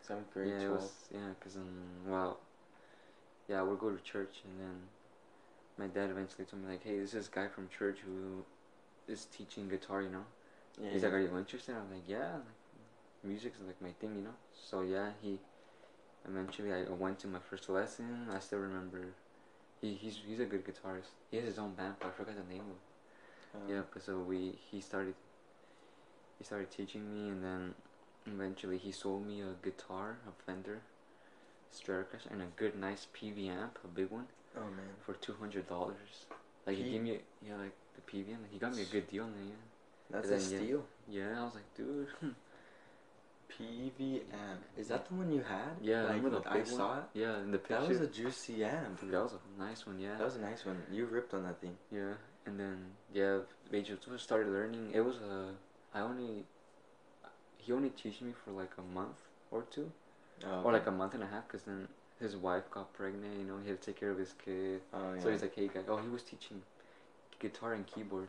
Seventh 0.00 0.32
grade, 0.32 0.48
yeah, 0.50 0.62
it 0.64 0.66
twelve. 0.68 0.82
was 0.82 1.08
yeah, 1.12 1.34
cause 1.40 1.56
um, 1.56 2.10
well, 2.10 2.38
yeah, 3.48 3.62
we'll 3.62 3.76
go 3.76 3.90
to 3.90 4.02
church, 4.02 4.42
and 4.44 4.60
then 4.60 4.76
my 5.78 5.86
dad 5.86 6.10
eventually 6.10 6.44
told 6.44 6.62
me 6.62 6.70
like, 6.70 6.84
hey, 6.84 6.98
this 6.98 7.08
is 7.10 7.12
this 7.12 7.28
guy 7.28 7.48
from 7.48 7.68
church 7.68 7.98
who 8.04 8.44
is 9.12 9.26
teaching 9.26 9.68
guitar, 9.68 10.02
you 10.02 10.10
know. 10.10 10.24
Yeah, 10.80 10.90
He's 10.92 11.02
yeah. 11.02 11.08
like, 11.08 11.16
are 11.16 11.20
you 11.20 11.38
interested? 11.38 11.74
I'm 11.74 11.90
like, 11.92 12.04
yeah, 12.08 12.34
like, 12.34 12.60
music's 13.24 13.60
like 13.66 13.80
my 13.82 13.92
thing, 14.00 14.16
you 14.16 14.22
know. 14.22 14.36
So 14.54 14.82
yeah, 14.82 15.10
he 15.22 15.38
eventually 16.28 16.72
I 16.72 16.84
went 16.90 17.18
to 17.20 17.28
my 17.28 17.40
first 17.40 17.68
lesson. 17.68 18.28
I 18.34 18.38
still 18.40 18.60
remember. 18.60 19.14
He 19.80 19.94
he's 19.94 20.18
he's 20.26 20.40
a 20.40 20.44
good 20.46 20.64
guitarist. 20.64 21.12
He 21.30 21.38
has 21.38 21.46
his 21.46 21.58
own 21.58 21.74
band, 21.74 21.94
but 22.00 22.08
I 22.08 22.10
forgot 22.10 22.36
the 22.36 22.52
name 22.52 22.62
of 22.62 22.76
it. 22.76 22.82
Um, 23.54 23.62
Yeah, 23.68 23.82
but 23.92 24.02
so 24.02 24.18
we 24.20 24.58
he 24.70 24.80
started 24.80 25.14
he 26.40 26.44
started 26.44 26.70
teaching 26.70 27.04
me 27.12 27.28
and 27.28 27.44
then 27.44 27.74
eventually 28.26 28.78
he 28.78 28.90
sold 28.90 29.26
me 29.26 29.42
a 29.42 29.52
guitar, 29.62 30.16
a 30.26 30.32
Fender 30.46 30.80
Stratocaster 31.70 32.30
and 32.32 32.40
a 32.40 32.46
good 32.56 32.74
nice 32.76 33.06
Peavey 33.14 33.48
amp, 33.48 33.78
a 33.84 33.88
big 33.88 34.10
one, 34.10 34.26
Oh 34.56 34.62
man. 34.62 34.96
for 35.04 35.12
two 35.12 35.34
hundred 35.34 35.68
dollars. 35.68 36.24
Like 36.66 36.76
he 36.78 36.84
P- 36.84 36.90
gave 36.92 37.02
me 37.02 37.18
yeah, 37.46 37.56
like 37.56 37.74
the 37.94 38.00
Peavey 38.10 38.32
amp, 38.32 38.46
he 38.50 38.58
got 38.58 38.74
me 38.74 38.82
a 38.82 38.86
good 38.86 39.06
deal 39.10 39.24
on 39.24 39.30
it, 39.30 39.54
That's 40.10 40.28
And 40.30 40.34
a 40.34 40.40
then, 40.40 40.50
yeah. 40.50 40.58
steal. 40.66 40.84
yeah. 41.08 41.22
Yeah, 41.34 41.40
I 41.40 41.44
was 41.44 41.54
like, 41.54 41.74
dude 41.76 42.08
Peavey 43.50 44.22
amp. 44.32 44.62
Is 44.78 44.88
that 44.88 45.06
the 45.08 45.14
one 45.14 45.30
you 45.30 45.42
had? 45.42 45.72
Yeah, 45.82 46.04
like, 46.04 46.16
remember 46.16 46.40
the 46.40 46.50
I 46.50 46.62
saw 46.62 46.98
it. 46.98 47.04
Yeah, 47.14 47.38
in 47.40 47.50
the 47.50 47.58
picture. 47.58 47.80
That 47.80 47.88
was 47.88 48.00
a 48.00 48.06
juicy 48.06 48.64
amp. 48.64 49.00
That 49.10 49.22
was 49.22 49.34
a 49.34 49.62
nice 49.62 49.86
one. 49.86 49.98
Yeah. 49.98 50.16
That 50.16 50.24
was 50.24 50.36
a 50.36 50.40
nice 50.40 50.64
one. 50.64 50.80
You 50.90 51.04
ripped 51.06 51.34
on 51.34 51.42
that 51.42 51.60
thing. 51.60 51.76
Yeah, 51.92 52.14
and 52.46 52.58
then 52.58 52.78
yeah, 53.12 53.38
Major 53.70 53.96
just 53.96 54.24
started 54.24 54.48
learning. 54.52 54.92
It 54.94 55.00
was 55.00 55.16
a 55.16 55.50
I 55.94 56.00
only 56.00 56.44
he 57.58 57.72
only 57.72 57.90
teach 57.90 58.20
me 58.20 58.32
for 58.44 58.50
like 58.52 58.70
a 58.78 58.82
month 58.94 59.16
or 59.50 59.62
two, 59.70 59.90
Oh, 60.46 60.62
or 60.62 60.72
like 60.72 60.86
a 60.86 60.90
month 60.90 61.14
and 61.14 61.22
a 61.22 61.26
half, 61.26 61.46
cause 61.48 61.62
then 61.62 61.88
his 62.18 62.36
wife 62.36 62.70
got 62.70 62.92
pregnant. 62.94 63.38
You 63.38 63.44
know, 63.44 63.58
he 63.62 63.68
had 63.70 63.80
to 63.80 63.86
take 63.86 64.00
care 64.00 64.10
of 64.10 64.18
his 64.18 64.34
kid. 64.44 64.80
Oh, 64.94 65.14
yeah. 65.14 65.22
So 65.22 65.30
he's 65.30 65.42
like, 65.42 65.54
hey 65.54 65.68
guy, 65.68 65.80
oh 65.88 65.96
he 65.98 66.08
was 66.08 66.22
teaching 66.22 66.62
guitar 67.38 67.74
and 67.74 67.86
keyboard. 67.86 68.28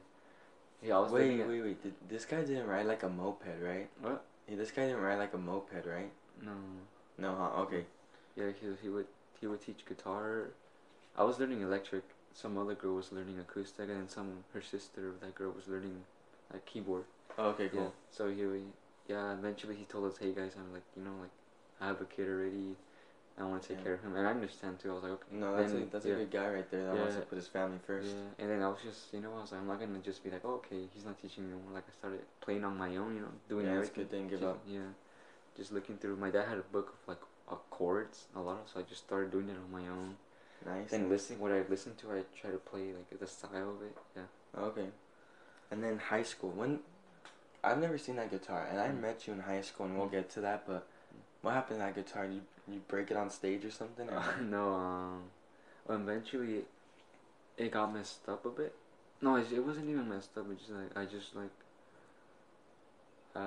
Yeah, 0.84 0.98
I 0.98 1.00
was 1.01 1.12
wait, 1.12 1.39
at- 1.39 1.48
wait, 1.48 1.62
wait. 1.62 1.84
Did, 1.84 1.94
this 2.10 2.25
guy 2.25 2.41
didn't 2.44 2.68
ride 2.68 2.86
like 2.88 3.03
a 3.03 3.10
moped, 3.10 3.46
right? 3.62 3.88
What? 4.01 4.24
Yeah, 4.48 4.56
this 4.58 4.72
guy 4.72 4.88
didn't 4.88 5.01
ride 5.01 5.18
like 5.20 5.34
a 5.34 5.38
moped, 5.38 5.86
right? 5.86 6.12
No, 6.41 6.53
No, 7.18 7.36
huh? 7.36 7.62
Okay. 7.63 7.86
yeah, 8.36 8.48
he 8.60 8.68
he 8.82 8.89
would 8.89 9.06
he 9.39 9.48
would 9.48 9.62
teach 9.62 9.86
guitar. 9.86 10.48
I 11.18 11.24
was 11.24 11.39
learning 11.39 11.62
electric. 11.62 12.03
Some 12.34 12.58
other 12.58 12.74
girl 12.75 12.96
was 12.96 13.12
learning 13.12 13.39
acoustic, 13.39 13.89
and 13.89 13.98
then 14.00 14.10
some 14.10 14.44
her 14.53 14.62
sister, 14.62 15.10
of 15.10 15.20
that 15.22 15.36
girl, 15.36 15.51
was 15.51 15.68
learning 15.68 16.03
like 16.51 16.65
keyboard. 16.65 17.03
Oh, 17.38 17.50
okay, 17.50 17.66
Yeah. 17.66 17.70
cool. 17.72 17.94
So 18.12 18.30
he, 18.30 18.46
would- 18.46 18.74
yeah, 19.08 19.34
eventually 19.34 19.76
he 19.76 19.86
told 19.86 20.12
us, 20.12 20.18
hey 20.18 20.32
guys, 20.34 20.54
I'm 20.58 20.72
like, 20.74 20.84
you 20.96 21.04
know, 21.04 21.16
like, 21.22 21.32
I 21.80 21.88
have 21.88 22.02
a 22.02 22.06
kid 22.06 22.28
already. 22.28 22.76
I 23.38 23.44
want 23.46 23.62
to 23.64 23.68
take 23.70 23.78
Yeah. 23.78 23.84
care 23.84 23.94
of 23.96 24.02
him, 24.02 24.16
and 24.16 24.28
I 24.28 24.32
understand 24.32 24.80
too. 24.80 24.92
I 24.92 24.94
was 24.94 25.04
like, 25.04 25.12
okay. 25.14 25.36
No, 25.36 25.56
that's 25.56 25.72
Then, 25.72 25.84
a 25.84 25.86
that's 25.86 26.06
yeah, 26.06 26.14
a 26.14 26.18
good 26.18 26.32
guy 26.32 26.50
right 26.50 26.70
there 26.70 26.84
that 26.86 26.96
wants 26.96 27.16
to 27.16 27.22
put 27.22 27.38
his 27.38 27.48
family 27.48 27.80
first. 27.88 28.10
Yeah, 28.10 28.44
and 28.44 28.52
then 28.52 28.62
I 28.62 28.68
was 28.68 28.80
just, 28.84 29.14
you 29.14 29.22
know, 29.22 29.34
I 29.38 29.42
was 29.42 29.52
like, 29.52 29.62
I'm 29.62 29.68
not 29.68 29.80
gonna 29.80 30.00
just 30.00 30.24
be 30.24 30.30
like, 30.30 30.42
oh, 30.44 30.56
okay, 30.56 30.82
he's 30.94 31.06
not 31.06 31.20
teaching 31.20 31.46
me 31.48 31.54
anymore. 31.54 31.74
Like 31.74 31.86
I 31.88 31.94
started 31.98 32.22
playing 32.42 32.64
on 32.66 32.78
my 32.78 32.96
own, 32.98 33.16
you 33.16 33.22
know, 33.22 33.32
doing 33.50 33.66
Yeah, 33.66 33.74
everything. 33.74 34.04
good. 34.04 34.12
Didn't 34.12 34.30
give 34.30 34.40
just, 34.42 34.50
up. 34.50 34.60
Yeah, 34.68 34.92
just 35.58 35.72
looking 35.72 35.98
through. 35.98 36.18
My 36.18 36.30
dad 36.30 36.48
had 36.48 36.58
a 36.58 36.62
book 36.74 36.90
of 37.02 37.08
like 37.08 37.22
uh, 37.50 37.56
chords, 37.72 38.26
a 38.36 38.42
lot 38.42 38.60
of, 38.60 38.70
so 38.72 38.80
I 38.80 38.84
just 38.84 39.04
started 39.04 39.32
doing 39.32 39.50
it 39.50 39.56
on 39.58 39.72
my 39.72 39.88
own. 39.88 40.18
Nice. 40.66 40.92
And 40.92 41.10
listening, 41.10 41.40
what 41.40 41.52
I 41.52 41.64
listened 41.68 41.98
to, 42.00 42.12
I 42.12 42.24
try 42.40 42.52
to 42.52 42.58
play 42.58 42.92
like 42.94 43.18
the 43.18 43.28
style 43.28 43.72
of 43.72 43.82
it. 43.82 43.98
Yeah. 44.16 44.62
Okay. 44.62 44.88
And 45.72 45.82
then 45.84 45.98
high 45.98 46.24
school. 46.24 46.52
When 46.52 46.82
I've 47.63 47.77
never 47.80 47.98
seen 47.98 48.15
that 48.15 48.32
guitar, 48.32 48.68
and 48.70 48.80
I 48.80 48.88
Mm. 48.88 49.01
met 49.01 49.27
you 49.27 49.34
in 49.34 49.39
high 49.39 49.62
school, 49.62 49.86
and 49.86 49.98
we'll 49.98 50.08
get 50.08 50.30
to 50.32 50.41
that. 50.41 50.65
But 50.65 50.88
what 51.41 51.53
happened 51.53 51.80
to 51.80 51.86
that 51.86 51.96
guitar? 51.96 52.25
You 52.25 52.41
you 52.68 52.80
break 52.88 53.12
it 53.12 53.18
on 53.18 53.30
stage 53.30 53.65
or 53.65 53.72
something? 53.72 54.10
Or? 54.10 54.24
no, 54.41 54.74
um, 54.74 55.32
eventually 55.89 56.65
it 57.58 57.72
got 57.72 57.94
messed 57.94 58.27
up 58.30 58.46
a 58.46 58.50
bit. 58.50 58.74
No, 59.22 59.36
it, 59.36 59.51
it 59.51 59.63
wasn't 59.63 59.89
even 59.89 60.10
messed 60.10 60.38
up. 60.38 60.50
It 60.51 60.58
just 60.60 60.72
like 60.72 60.98
I 60.98 61.06
just 61.06 61.36
like 61.36 61.51
uh, 63.36 63.39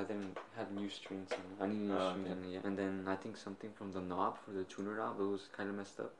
I 0.00 0.04
didn't 0.06 0.36
have 0.56 0.70
new 0.72 0.88
strings. 0.88 1.30
And 1.32 1.42
I 1.60 1.66
needed 1.66 1.88
new 1.88 1.94
Oh, 1.94 2.10
strings, 2.10 2.26
okay. 2.26 2.32
and, 2.32 2.52
yeah, 2.52 2.60
and 2.64 2.78
then 2.78 3.04
I 3.08 3.16
think 3.16 3.36
something 3.36 3.70
from 3.72 3.92
the 3.92 4.00
knob 4.00 4.38
for 4.44 4.52
the 4.52 4.64
tuner 4.64 4.96
knob 4.96 5.18
it 5.20 5.24
was 5.24 5.48
kind 5.56 5.68
of 5.68 5.74
messed 5.76 5.98
up. 6.00 6.12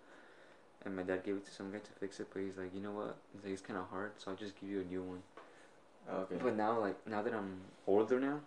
And 0.85 0.97
my 0.97 1.03
dad 1.03 1.23
gave 1.25 1.37
it 1.37 1.45
to 1.47 1.53
some 1.53 1.71
guy 1.71 1.79
to 1.79 1.93
fix 2.01 2.19
it, 2.19 2.27
but 2.33 2.43
he's 2.43 2.57
like, 2.57 2.75
you 2.75 2.81
know 2.81 2.91
what? 2.91 3.17
He's 3.33 3.45
like, 3.45 3.53
it's 3.53 3.63
kind 3.63 3.79
of 3.79 3.87
hard, 3.89 4.13
so 4.19 4.31
I'll 4.33 4.37
just 4.37 4.61
give 4.61 4.69
you 4.69 4.81
a 4.81 4.85
new 4.85 5.03
one. 5.03 5.23
Okay. 6.11 6.37
But 6.43 6.57
now, 6.57 6.79
like 6.81 7.07
now 7.07 7.23
that 7.23 7.35
I'm 7.35 7.61
older 7.87 8.19
now, 8.21 8.41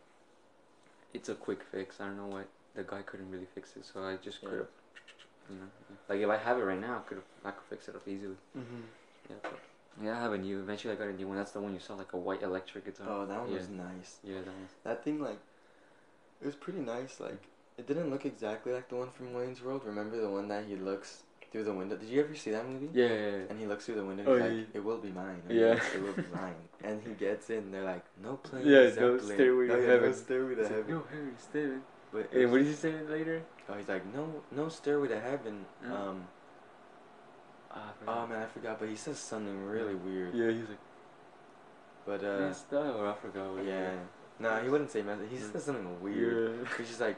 it's 1.14 1.30
a 1.30 1.36
quick 1.36 1.64
fix. 1.64 2.00
I 2.00 2.06
don't 2.06 2.18
know 2.18 2.28
what 2.28 2.48
the 2.76 2.84
guy 2.84 3.02
couldn't 3.02 3.32
really 3.32 3.48
fix 3.54 3.76
it, 3.78 3.86
so 3.86 4.04
I 4.04 4.18
just 4.18 4.42
Yeah. 4.44 4.50
could 4.50 4.60
have, 4.60 4.68
you 5.50 5.56
know, 5.58 5.68
like 6.10 6.20
if 6.20 6.30
I 6.30 6.38
have 6.38 6.58
it 6.58 6.64
right 6.64 6.80
now, 6.80 6.98
I 6.98 7.08
could 7.08 7.22
I 7.44 7.52
could 7.52 7.64
fix 7.70 7.88
it 7.88 7.96
up 7.96 8.08
easily. 8.08 8.36
Mm-hmm. 8.58 8.82
Yeah, 9.30 9.36
but 9.42 9.60
yeah, 10.04 10.18
I 10.18 10.22
have 10.22 10.34
a 10.34 10.38
new. 10.38 10.60
Eventually, 10.60 10.94
I 10.94 10.98
got 10.98 11.08
a 11.08 11.14
new 11.14 11.28
one. 11.28 11.38
That's 11.38 11.52
the 11.52 11.62
one 11.62 11.74
you 11.74 11.80
saw, 11.80 11.96
like 11.96 12.14
a 12.14 12.18
white 12.18 12.42
electric 12.44 12.86
guitar. 12.86 13.08
Oh, 13.10 13.26
that 13.26 13.40
one 13.40 13.50
yeah. 13.50 13.58
was 13.58 13.70
nice. 13.70 14.18
Yeah, 14.24 14.40
that 14.40 14.48
one. 14.48 14.68
That 14.84 15.04
thing, 15.04 15.22
like, 15.22 15.40
it 16.42 16.46
was 16.46 16.56
pretty 16.56 16.80
nice. 16.80 17.20
Like, 17.20 17.42
it 17.78 17.88
didn't 17.88 18.10
look 18.10 18.26
exactly 18.26 18.74
like 18.74 18.90
the 18.90 18.96
one 18.96 19.10
from 19.12 19.34
Wayne's 19.34 19.62
World. 19.62 19.84
Remember 19.86 20.20
the 20.20 20.30
one 20.30 20.48
that 20.50 20.66
he 20.66 20.76
looks 20.76 21.24
through 21.56 21.64
the 21.64 21.74
window? 21.74 21.96
Did 21.96 22.10
you 22.10 22.20
ever 22.22 22.36
see 22.36 22.52
that 22.52 22.68
movie? 22.68 22.90
Yeah, 22.94 23.06
yeah, 23.08 23.14
yeah. 23.14 23.50
And 23.50 23.58
he 23.58 23.66
looks 23.66 23.86
through 23.86 23.96
the 23.96 24.04
window. 24.04 24.24
Oh, 24.28 24.34
He's 24.36 24.44
like, 24.44 24.52
yeah. 24.52 24.64
"It 24.74 24.84
will 24.84 24.98
be 24.98 25.10
mine." 25.10 25.42
And 25.48 25.58
Yeah. 25.58 25.76
goes, 25.76 25.84
it 25.96 26.04
will 26.04 26.14
be 26.14 26.30
mine. 26.36 26.56
And 26.84 27.02
he 27.02 27.14
gets 27.14 27.50
in. 27.50 27.72
They're 27.72 27.84
like, 27.84 28.04
"No 28.22 28.36
plane." 28.36 28.68
Yeah, 28.68 28.82
no 28.82 28.90
Zeppelin." 28.90 29.36
stairway 29.38 29.68
to 29.68 29.74
Oh, 29.78 29.82
heaven. 29.88 30.10
No 30.10 30.16
stairway 30.16 30.56
to 30.56 30.62
like, 30.64 30.72
heaven. 30.72 30.92
no, 30.92 31.04
Harry, 31.12 31.32
Steven. 31.40 31.82
But 32.12 32.30
Hey, 32.32 32.46
what 32.46 32.58
did 32.58 32.68
he 32.68 32.74
say 32.74 32.94
later? 33.10 33.42
oh, 33.70 33.74
he's 33.74 33.88
like, 33.88 34.06
"No, 34.14 34.44
no 34.52 34.68
stairway 34.68 35.08
to 35.08 35.20
heaven." 35.20 35.66
Mm. 35.86 35.92
Um. 35.92 36.28
Ah, 37.72 37.94
Oh 38.08 38.28
man, 38.28 38.44
I 38.44 38.46
forgot. 38.48 38.80
But 38.80 38.90
he 38.90 38.96
says 38.98 39.18
something 39.18 39.66
really 39.66 39.96
weird. 39.96 40.34
Yeah, 40.36 40.52
he's 40.52 40.68
like, 40.70 40.84
But 42.06 42.24
uh. 42.24 42.40
messed 42.40 42.72
or 42.74 43.08
I 43.08 43.14
forgot 43.14 43.64
Yeah. 43.64 43.92
No, 44.40 44.50
he 44.62 44.68
wouldn't 44.68 44.92
say 44.92 45.02
mess. 45.02 45.20
He 45.32 45.38
says 45.38 45.64
something 45.64 46.02
weird. 46.02 46.60
Yeah. 46.60 46.68
He's 46.78 46.90
just 46.90 47.00
like, 47.00 47.16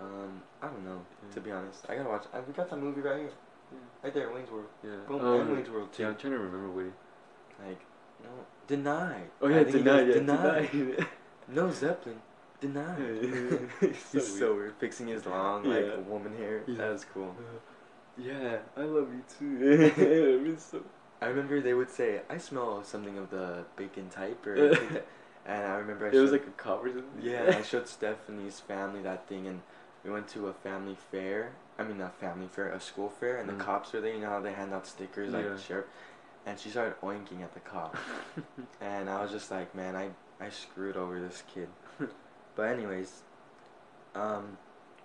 um, 0.00 0.42
I 0.62 0.66
don't 0.68 0.84
know. 0.84 1.00
Yeah. 1.28 1.34
To 1.34 1.40
be 1.40 1.50
honest, 1.50 1.84
I 1.88 1.96
gotta 1.96 2.08
watch. 2.08 2.24
I, 2.32 2.40
we 2.40 2.52
got 2.52 2.68
that 2.70 2.76
movie 2.76 3.00
right 3.00 3.18
here, 3.18 3.30
Yeah. 3.72 3.78
right 4.04 4.14
there, 4.14 4.32
Wayne's 4.32 4.50
World. 4.50 4.66
Yeah. 4.82 4.90
Boom, 5.08 5.20
Oh, 5.22 5.40
and 5.40 5.52
Wayne's 5.52 5.70
World 5.70 5.92
too. 5.92 6.02
yeah, 6.02 6.08
I'm 6.10 6.16
trying 6.16 6.32
to 6.34 6.38
remember 6.38 6.68
what. 6.70 6.86
Like, 7.66 7.80
no, 8.22 8.28
denied. 8.66 9.30
Oh 9.40 9.48
yeah, 9.48 9.64
think 9.64 9.76
he 9.76 9.82
denied. 9.82 10.08
Yeah, 10.08 10.14
denied. 10.14 10.70
denied. 10.72 11.06
No 11.48 11.70
Zeppelin, 11.70 12.20
denied. 12.60 12.98
Yeah. 13.22 13.58
He's 13.88 13.96
So 14.12 14.18
so, 14.18 14.54
weird. 14.56 14.74
fixing 14.80 15.06
his 15.06 15.24
long 15.26 15.62
like 15.64 15.86
woman 16.08 16.36
hair. 16.36 16.62
Yeah. 16.66 16.76
That 16.78 16.92
was 16.92 17.04
cool. 17.14 17.34
yeah, 18.18 18.56
I 18.76 18.80
love 18.82 19.08
you 19.12 19.22
too. 19.38 19.92
it's 20.52 20.64
so. 20.64 20.82
I 21.22 21.26
remember 21.28 21.60
they 21.60 21.72
would 21.74 21.90
say, 21.90 22.20
"I 22.28 22.36
smell 22.38 22.82
something 22.84 23.16
of 23.16 23.30
the 23.30 23.64
bacon 23.76 24.08
type," 24.10 24.46
or 24.46 24.56
and 25.46 25.64
I 25.64 25.76
remember 25.76 26.06
I 26.06 26.10
It 26.10 26.18
was 26.20 26.32
like 26.32 26.46
a 26.46 26.50
cop 26.62 26.84
or 26.84 26.88
something. 26.88 27.04
Yeah, 27.22 27.54
I 27.58 27.62
showed 27.62 27.86
Stephanie's 27.88 28.60
family 28.60 29.00
that 29.02 29.26
thing, 29.28 29.46
and 29.46 29.62
we 30.06 30.12
went 30.12 30.28
to 30.28 30.46
a 30.48 30.52
family 30.52 30.96
fair. 31.10 31.52
I 31.78 31.82
mean, 31.82 31.98
not 31.98 32.18
family 32.18 32.46
fair, 32.50 32.68
a 32.70 32.80
school 32.80 33.10
fair, 33.10 33.36
and 33.38 33.50
Mm. 33.50 33.58
the 33.58 33.64
cops 33.64 33.92
were 33.92 34.00
there. 34.00 34.14
You 34.14 34.20
know 34.20 34.30
how 34.30 34.40
they 34.40 34.52
hand 34.52 34.72
out 34.72 34.86
stickers, 34.86 35.32
like 35.32 35.44
Yeah. 35.44 35.56
sheriff. 35.58 35.86
And 36.46 36.58
she 36.58 36.70
started 36.70 36.94
oinking 37.02 37.42
at 37.42 37.52
the 37.54 37.60
cop, 37.60 37.96
and 38.80 39.10
I 39.10 39.20
was 39.20 39.32
just 39.32 39.50
like, 39.50 39.74
man, 39.74 39.96
I 39.96 40.10
I 40.40 40.48
screwed 40.50 40.96
over 40.96 41.18
this 41.18 41.42
kid. 41.52 41.68
but 42.54 42.62
anyways, 42.68 43.22
um, 44.14 44.56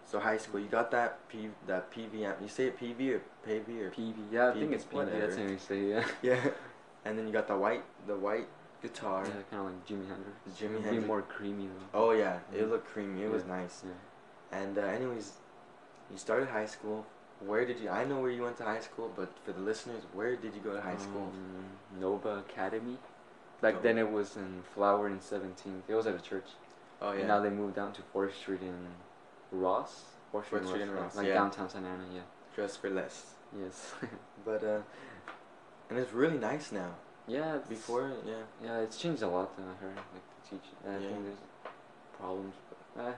so 0.05 0.20
high 0.20 0.38
school, 0.38 0.60
you 0.60 0.67
got 0.67 0.91
that 0.91 1.27
P 1.29 1.50
that 1.65 1.89
PV 1.91 2.24
amp. 2.24 2.38
You 2.41 2.48
say 2.48 2.65
it 2.67 2.77
PV 2.79 3.15
or 3.15 3.22
PV 3.48 3.81
or 3.81 3.89
PV. 3.91 4.15
Yeah, 4.31 4.50
I 4.50 4.53
think 4.53 4.72
it's 4.74 4.86
PV. 4.86 5.20
That's 5.20 5.36
how 5.38 5.43
you 5.43 5.58
say. 5.58 5.79
Yeah. 5.89 6.05
yeah, 6.22 6.50
and 7.05 7.17
then 7.17 7.25
you 7.25 7.34
got 7.34 7.48
the 7.48 7.58
white 7.58 7.84
the 8.05 8.15
white 8.15 8.48
guitar. 8.84 9.24
Yeah, 9.25 9.31
kind 9.50 9.62
of 9.62 9.65
like 9.65 9.88
Jimi 9.88 10.08
Hendrix. 10.08 10.38
It'd 10.62 10.84
Hendrix. 10.84 11.08
More 11.08 11.22
creamy 11.24 11.67
though. 11.67 12.00
Oh 12.00 12.12
yeah, 12.12 12.39
it 12.53 12.62
Mm. 12.65 12.70
looked 12.70 12.88
creamy. 12.93 13.24
It 13.24 13.31
was 13.31 13.46
nice. 13.46 13.84
Yeah. 13.84 13.93
And 14.51 14.77
uh, 14.77 14.81
anyways, 14.81 15.34
you 16.12 16.17
started 16.17 16.50
high 16.50 16.65
school. 16.65 17.05
Where 17.46 17.65
did 17.65 17.79
you? 17.79 17.89
I 17.89 18.03
know 18.05 18.20
where 18.20 18.29
you 18.31 18.43
went 18.43 18.58
to 18.58 18.63
high 18.63 18.81
school, 18.81 19.12
but 19.15 19.29
for 19.43 19.51
the 19.53 19.62
listeners, 19.62 20.03
where 20.13 20.36
did 20.36 20.53
you 20.53 20.62
go 20.62 20.74
to 20.74 20.81
high 20.81 20.98
school? 20.98 21.31
Um, 21.34 22.00
Nova 22.00 22.38
Academy. 22.39 22.98
Back 23.62 23.75
Nova. 23.75 23.84
then 23.88 23.98
it 23.98 24.12
was 24.12 24.36
in 24.36 24.62
Flower 24.75 25.08
and 25.08 25.20
17th. 25.22 25.81
It 25.88 25.96
was 25.96 26.05
at 26.08 26.15
a 26.15 26.20
church. 26.22 26.46
oh 27.01 27.12
yeah. 27.13 27.20
And 27.20 27.27
now 27.27 27.39
they 27.39 27.50
moved 27.50 27.75
down 27.75 27.93
to 27.93 28.01
4th 28.13 28.34
Street 28.36 28.62
in 28.62 28.77
Ross. 29.51 30.03
4th 30.34 30.46
Street, 30.46 30.60
Fourth 30.60 30.67
Street 30.70 30.81
in 30.84 30.91
Ross, 30.91 31.15
Like 31.15 31.27
yeah. 31.27 31.34
downtown 31.34 31.70
Santa 31.70 31.88
Ana, 31.88 32.03
yeah. 32.13 32.22
Dress 32.55 32.75
for 32.77 32.89
less. 32.89 33.34
Yes. 33.60 33.93
But 34.46 34.63
uh, 34.63 34.81
and 35.89 36.00
it's 36.00 36.13
really 36.13 36.38
nice 36.38 36.72
now. 36.72 36.91
yeah. 37.27 37.58
Before, 37.70 38.12
yeah. 38.25 38.43
Yeah, 38.63 38.77
it's 38.79 38.98
changed 38.98 39.22
a 39.24 39.27
lot 39.27 39.55
than 39.55 39.65
I 39.67 39.75
heard. 39.84 39.96
Like 39.96 40.27
the 40.36 40.50
teaching. 40.50 40.77
I 40.88 40.91
Yeah. 40.93 41.08
think 41.10 41.24
there's 41.25 41.43
problems, 42.20 42.55
but 42.96 43.03
eh, 43.08 43.13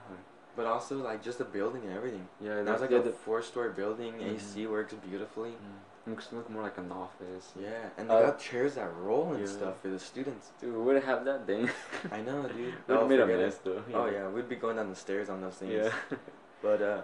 But 0.56 0.66
also 0.66 0.96
like 0.98 1.22
just 1.22 1.38
the 1.38 1.44
building 1.44 1.82
and 1.84 1.92
everything. 1.92 2.28
yeah. 2.40 2.54
There's- 2.62 2.68
it's 2.68 2.80
like 2.82 2.90
yeah, 2.90 2.98
a 2.98 3.12
four-story 3.12 3.72
building. 3.72 4.14
Mhm. 4.14 4.34
AC 4.34 4.66
works 4.66 4.94
beautifully. 4.94 5.50
Mm. 5.50 6.10
Looks 6.10 6.28
look 6.32 6.48
more 6.50 6.62
like 6.62 6.76
an 6.78 6.92
office. 6.92 7.52
Yeah, 7.58 7.88
and 7.96 8.10
they 8.10 8.14
Uh, 8.14 8.26
got 8.26 8.38
chairs 8.38 8.74
that 8.74 8.90
roll 8.96 9.32
and 9.32 9.40
yeah. 9.40 9.46
stuff 9.46 9.80
for 9.80 9.88
the 9.88 9.98
students. 9.98 10.52
Dude, 10.60 10.74
we 10.76 10.80
would 10.82 11.02
have 11.02 11.24
that 11.24 11.46
thing. 11.46 11.70
I 12.12 12.20
know, 12.20 12.42
dude. 12.42 12.74
we'd 12.88 12.94
Oh, 12.94 13.08
made 13.08 13.20
a 13.20 13.26
mess 13.26 13.56
though. 13.64 13.82
Oh 13.94 14.06
yeah, 14.06 14.28
we'd 14.28 14.48
be 14.48 14.56
going 14.56 14.76
down 14.76 14.90
the 14.90 14.96
stairs 14.96 15.28
on 15.30 15.40
those 15.40 15.54
things. 15.54 15.72
Yeah. 15.72 15.92
But 16.62 16.80
uh, 16.82 17.02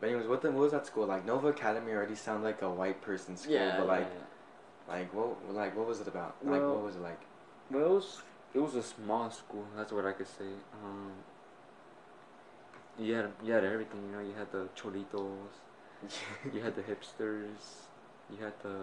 but 0.00 0.08
anyways, 0.08 0.26
what 0.26 0.40
the, 0.42 0.50
what 0.50 0.62
was 0.62 0.72
that 0.72 0.86
school 0.86 1.06
like? 1.06 1.24
Nova 1.24 1.48
Academy 1.48 1.92
already 1.92 2.14
sounds 2.16 2.42
like 2.44 2.62
a 2.62 2.70
white 2.70 3.00
person 3.00 3.36
school, 3.36 3.54
yeah. 3.54 3.78
but 3.78 3.86
like 3.86 4.08
yeah. 4.12 4.94
like 4.94 5.14
what 5.14 5.28
like 5.52 5.76
what 5.76 5.86
was 5.86 6.00
it 6.00 6.08
about? 6.08 6.34
like 6.44 6.62
what 6.62 6.82
was 6.82 6.96
it 6.96 7.02
like? 7.02 7.20
Well, 7.70 7.84
it 7.86 7.90
was 7.90 8.22
it 8.54 8.58
was 8.60 8.74
a 8.76 8.82
small 8.82 9.30
school. 9.30 9.64
That's 9.76 9.92
what 9.92 10.04
I 10.06 10.12
could 10.12 10.28
say. 10.28 10.50
Um, 10.82 11.12
you 12.98 13.14
had 13.14 13.30
you 13.42 13.52
had 13.52 13.64
everything. 13.64 14.00
You 14.06 14.16
know, 14.16 14.22
you 14.22 14.34
had 14.34 14.50
the 14.52 14.68
cholitos, 14.76 15.54
you 16.52 16.60
had 16.60 16.74
the 16.76 16.82
hipsters, 16.90 17.86
you 18.30 18.36
had 18.40 18.52
the 18.62 18.78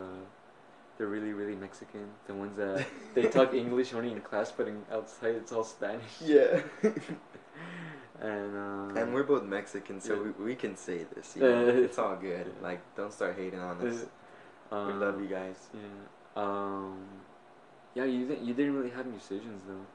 the 0.97 1.07
really 1.07 1.33
really 1.33 1.55
Mexican, 1.55 2.07
the 2.27 2.33
ones 2.33 2.57
that 2.57 2.85
they 3.13 3.23
talk 3.27 3.53
English 3.65 3.93
only 3.93 4.11
in 4.11 4.21
class, 4.21 4.51
but 4.51 4.67
in 4.67 4.83
outside 4.91 5.35
it's 5.35 5.51
all 5.51 5.63
Spanish. 5.63 6.21
yeah. 6.23 6.61
And 8.21 8.55
um, 8.55 8.97
and 8.97 9.13
we're 9.15 9.23
both 9.23 9.43
Mexican, 9.43 9.99
so 9.99 10.13
yeah. 10.13 10.31
we, 10.37 10.45
we 10.45 10.55
can 10.55 10.75
say 10.77 11.05
this. 11.15 11.35
You 11.35 11.41
know? 11.41 11.67
It's 11.69 11.97
all 11.97 12.15
good. 12.15 12.45
yeah. 12.45 12.61
Like 12.67 12.79
don't 12.95 13.11
start 13.11 13.35
hating 13.35 13.59
on 13.59 13.81
us. 13.81 14.05
um, 14.71 14.87
we 14.87 14.93
love 14.93 15.19
you 15.19 15.27
guys. 15.27 15.57
Yeah. 15.73 16.43
Um, 16.43 16.99
yeah. 17.95 18.03
You 18.03 18.27
didn't 18.27 18.45
you 18.45 18.53
didn't 18.53 18.75
really 18.75 18.91
have 18.91 19.07
musicians 19.07 19.63
though. 19.67 19.85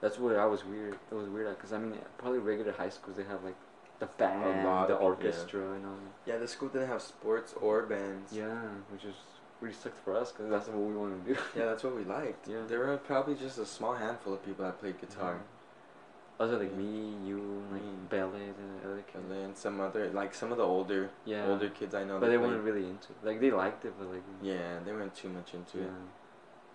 That's 0.00 0.18
what 0.18 0.36
I 0.36 0.46
was 0.46 0.64
weird. 0.64 0.98
It 1.10 1.14
was 1.14 1.28
weird 1.28 1.56
because 1.56 1.72
I 1.72 1.78
mean, 1.78 1.98
probably 2.18 2.38
regular 2.38 2.72
high 2.72 2.90
schools 2.90 3.16
they 3.16 3.24
have 3.24 3.42
like 3.44 3.56
the 3.98 4.06
band, 4.06 4.64
the 4.66 4.68
of- 4.70 4.88
yeah. 4.90 4.94
orchestra, 4.96 5.72
and 5.72 5.86
all 5.86 5.92
that. 5.92 6.30
Yeah, 6.32 6.38
the 6.38 6.46
school 6.48 6.68
didn't 6.68 6.88
have 6.88 7.00
sports 7.02 7.54
or 7.60 7.82
bands. 7.82 8.32
Yeah, 8.32 8.58
which 8.90 9.04
is 9.04 9.14
really 9.62 9.74
sucked 9.74 9.98
for 10.04 10.14
us 10.14 10.32
because 10.32 10.50
that's 10.50 10.68
what 10.68 10.76
we 10.76 10.94
wanted 10.94 11.24
to 11.24 11.34
do. 11.34 11.40
Yeah, 11.56 11.64
that's 11.66 11.82
what 11.82 11.96
we 11.96 12.04
liked. 12.04 12.46
Yeah. 12.46 12.58
There 12.68 12.80
were 12.80 12.96
probably 12.98 13.34
just 13.36 13.56
a 13.58 13.64
small 13.64 13.94
handful 13.94 14.34
of 14.34 14.44
people 14.44 14.64
that 14.66 14.78
played 14.78 15.00
guitar. 15.00 15.36
Yeah. 15.40 16.44
Other 16.44 16.58
like 16.58 16.72
Yeah. 16.72 16.76
me, 16.76 17.16
you, 17.26 17.62
like 17.72 17.80
Me. 17.82 17.88
ballet, 18.10 18.52
the 18.82 18.86
other 18.90 19.00
kids. 19.00 19.14
And 19.16 19.30
then 19.30 19.54
some 19.54 19.80
other, 19.80 20.10
like 20.10 20.34
some 20.34 20.52
of 20.52 20.58
the 20.58 20.64
older, 20.64 21.08
Yeah. 21.24 21.46
older 21.46 21.70
kids 21.70 21.94
I 21.94 22.04
know. 22.04 22.20
but 22.20 22.26
that 22.26 22.32
they 22.32 22.36
played- 22.36 22.50
weren't 22.50 22.64
really 22.64 22.84
into 22.90 23.12
it. 23.12 23.24
Like 23.24 23.40
they 23.40 23.50
liked 23.50 23.86
it, 23.86 23.94
but 23.98 24.08
like 24.12 24.22
Yeah, 24.42 24.80
they 24.84 24.92
weren't 24.92 25.14
too 25.14 25.30
much 25.30 25.54
into 25.54 25.78
yeah. 25.78 25.84
it. 25.84 25.90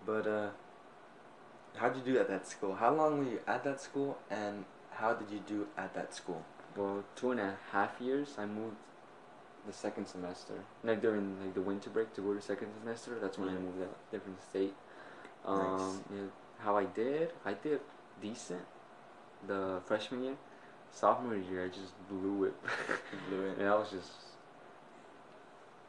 But 0.04 0.26
uh, 0.26 0.48
how'd 1.76 1.96
you 1.96 2.02
do 2.02 2.18
at 2.18 2.28
that 2.28 2.46
school? 2.46 2.74
How 2.74 2.94
long 2.94 3.18
were 3.18 3.24
you 3.24 3.40
at 3.46 3.64
that 3.64 3.80
school, 3.80 4.18
and 4.30 4.64
how 4.90 5.14
did 5.14 5.30
you 5.30 5.40
do 5.46 5.66
at 5.76 5.94
that 5.94 6.14
school? 6.14 6.44
Well, 6.76 7.04
two 7.16 7.32
and 7.32 7.40
a 7.40 7.56
half 7.70 8.00
years. 8.00 8.36
I 8.38 8.46
moved 8.46 8.76
the 9.66 9.72
second 9.72 10.06
semester, 10.06 10.54
like 10.82 11.00
during 11.00 11.40
like 11.40 11.54
the 11.54 11.60
winter 11.60 11.90
break 11.90 12.14
to 12.14 12.20
go 12.20 12.34
to 12.34 12.40
second 12.40 12.68
semester. 12.80 13.18
That's 13.20 13.38
when 13.38 13.48
I 13.48 13.52
moved 13.52 13.78
to 13.78 13.84
a 13.84 14.10
different 14.10 14.42
state. 14.42 14.74
Nice. 15.46 15.80
Um, 15.80 16.04
yeah, 16.14 16.22
how 16.58 16.76
I 16.76 16.84
did, 16.84 17.32
I 17.44 17.54
did 17.54 17.80
decent. 18.20 18.62
The 19.46 19.80
freshman 19.86 20.22
year, 20.22 20.36
sophomore 20.92 21.36
year, 21.36 21.64
I 21.64 21.68
just 21.68 21.92
blew 22.08 22.44
it. 22.44 22.54
Blew 23.28 23.46
it. 23.46 23.56
and 23.58 23.68
I 23.68 23.74
was 23.74 23.90
just, 23.90 24.12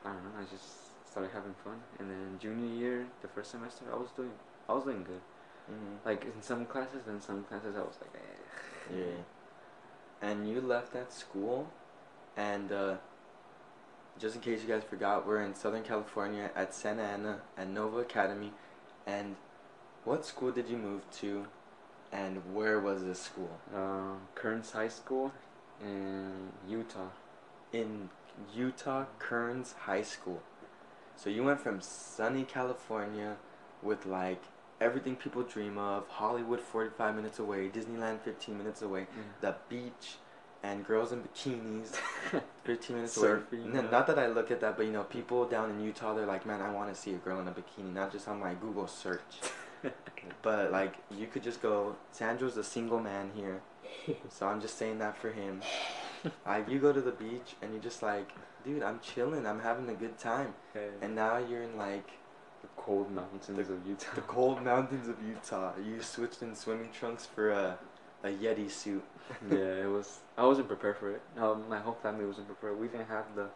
I 0.03 0.09
don't 0.09 0.23
know, 0.23 0.31
I 0.39 0.43
just 0.43 1.07
started 1.09 1.29
having 1.31 1.53
fun. 1.63 1.79
And 1.99 2.09
then 2.09 2.39
junior 2.39 2.73
year, 2.73 3.05
the 3.21 3.27
first 3.27 3.51
semester, 3.51 3.85
I 3.93 3.95
was 3.95 4.09
doing, 4.15 4.31
I 4.67 4.73
was 4.73 4.83
doing 4.85 5.03
good. 5.03 5.21
Hmm 5.67 5.95
Like 6.05 6.25
in 6.25 6.41
some 6.41 6.65
classes, 6.65 7.01
then 7.05 7.21
some 7.21 7.43
classes 7.43 7.75
I 7.75 7.79
was 7.79 7.97
like, 8.01 8.11
eh. 8.15 8.97
Yeah. 8.97 10.29
And 10.29 10.49
you 10.49 10.61
left 10.61 10.93
that 10.93 11.11
school, 11.11 11.67
and 12.37 12.71
uh, 12.71 12.95
just 14.19 14.35
in 14.35 14.41
case 14.41 14.61
you 14.61 14.67
guys 14.67 14.83
forgot, 14.83 15.27
we're 15.27 15.41
in 15.41 15.55
Southern 15.55 15.83
California 15.83 16.49
at 16.55 16.73
Santa 16.73 17.03
Ana 17.03 17.41
at 17.57 17.67
Nova 17.69 17.99
Academy. 17.99 18.51
And 19.05 19.35
what 20.05 20.25
school 20.25 20.51
did 20.51 20.69
you 20.69 20.77
move 20.77 21.01
to, 21.19 21.47
and 22.11 22.41
where 22.53 22.79
was 22.79 23.03
this 23.03 23.19
school? 23.21 23.59
Um, 23.75 24.21
Kearns 24.35 24.71
High 24.71 24.87
School 24.87 25.33
in 25.81 26.51
Utah. 26.69 27.09
In 27.71 28.09
Utah 28.55 29.05
Kearns 29.19 29.73
High 29.73 30.03
School. 30.03 30.41
So 31.15 31.29
you 31.29 31.43
went 31.43 31.59
from 31.59 31.81
sunny 31.81 32.43
California 32.43 33.37
with 33.81 34.05
like 34.05 34.41
everything 34.83 35.15
people 35.15 35.43
dream 35.43 35.77
of, 35.77 36.07
Hollywood 36.09 36.59
45 36.59 37.15
minutes 37.15 37.39
away, 37.39 37.69
Disneyland 37.69 38.19
15 38.21 38.57
minutes 38.57 38.81
away, 38.81 39.01
mm-hmm. 39.01 39.21
the 39.41 39.55
beach 39.69 40.17
and 40.61 40.85
girls 40.85 41.11
in 41.11 41.21
bikinis 41.21 41.97
15 42.63 42.95
minutes 42.95 43.17
away. 43.17 43.27
Surfing, 43.27 43.73
yeah. 43.73 43.81
Not 43.89 44.07
that 44.07 44.19
I 44.19 44.27
look 44.27 44.51
at 44.51 44.59
that, 44.61 44.77
but 44.77 44.85
you 44.85 44.91
know, 44.91 45.03
people 45.03 45.45
down 45.45 45.71
in 45.71 45.79
Utah, 45.79 46.13
they're 46.13 46.25
like, 46.25 46.45
man, 46.45 46.61
I 46.61 46.71
want 46.71 46.93
to 46.93 46.99
see 46.99 47.13
a 47.13 47.17
girl 47.17 47.39
in 47.39 47.47
a 47.47 47.51
bikini, 47.51 47.93
not 47.93 48.11
just 48.11 48.27
on 48.27 48.39
my 48.39 48.53
Google 48.53 48.87
search. 48.87 49.21
but 50.41 50.71
like, 50.71 50.95
you 51.09 51.27
could 51.27 51.43
just 51.43 51.61
go, 51.61 51.95
Sandro's 52.11 52.57
a 52.57 52.63
single 52.63 52.99
man 52.99 53.31
here, 53.33 53.61
so 54.29 54.47
I'm 54.47 54.61
just 54.61 54.77
saying 54.77 54.99
that 54.99 55.17
for 55.17 55.31
him. 55.31 55.61
Like, 56.45 56.69
you 56.69 56.79
go 56.79 56.93
to 56.93 57.01
the 57.01 57.11
beach 57.11 57.55
and 57.61 57.73
you're 57.73 57.83
just 57.83 58.01
like, 58.01 58.29
dude, 58.63 58.83
I'm 58.83 58.99
chilling, 59.01 59.45
I'm 59.45 59.59
having 59.59 59.89
a 59.89 59.93
good 59.93 60.17
time. 60.17 60.53
And 61.01 61.15
now 61.15 61.37
you're 61.37 61.63
in 61.63 61.77
like 61.77 62.09
the 62.63 62.67
cold 62.75 63.11
mountains 63.11 63.69
of 63.69 63.85
Utah. 63.87 64.15
the 64.15 64.21
cold 64.21 64.63
mountains 64.63 65.07
of 65.07 65.15
Utah. 65.27 65.73
You 65.85 66.01
switched 66.01 66.41
in 66.41 66.55
swimming 66.55 66.89
trunks 66.91 67.25
for 67.25 67.51
a, 67.51 67.77
a 68.23 68.29
Yeti 68.29 68.71
suit. 68.71 69.03
yeah, 69.51 69.57
it 69.83 69.89
was. 69.89 70.19
I 70.37 70.45
wasn't 70.45 70.67
prepared 70.67 70.97
for 70.97 71.11
it. 71.11 71.21
Um, 71.37 71.63
my 71.69 71.79
whole 71.79 71.97
family 72.01 72.25
wasn't 72.25 72.47
prepared. 72.47 72.79
We 72.79 72.87
didn't 72.87 73.07
have 73.09 73.25
the. 73.35 73.47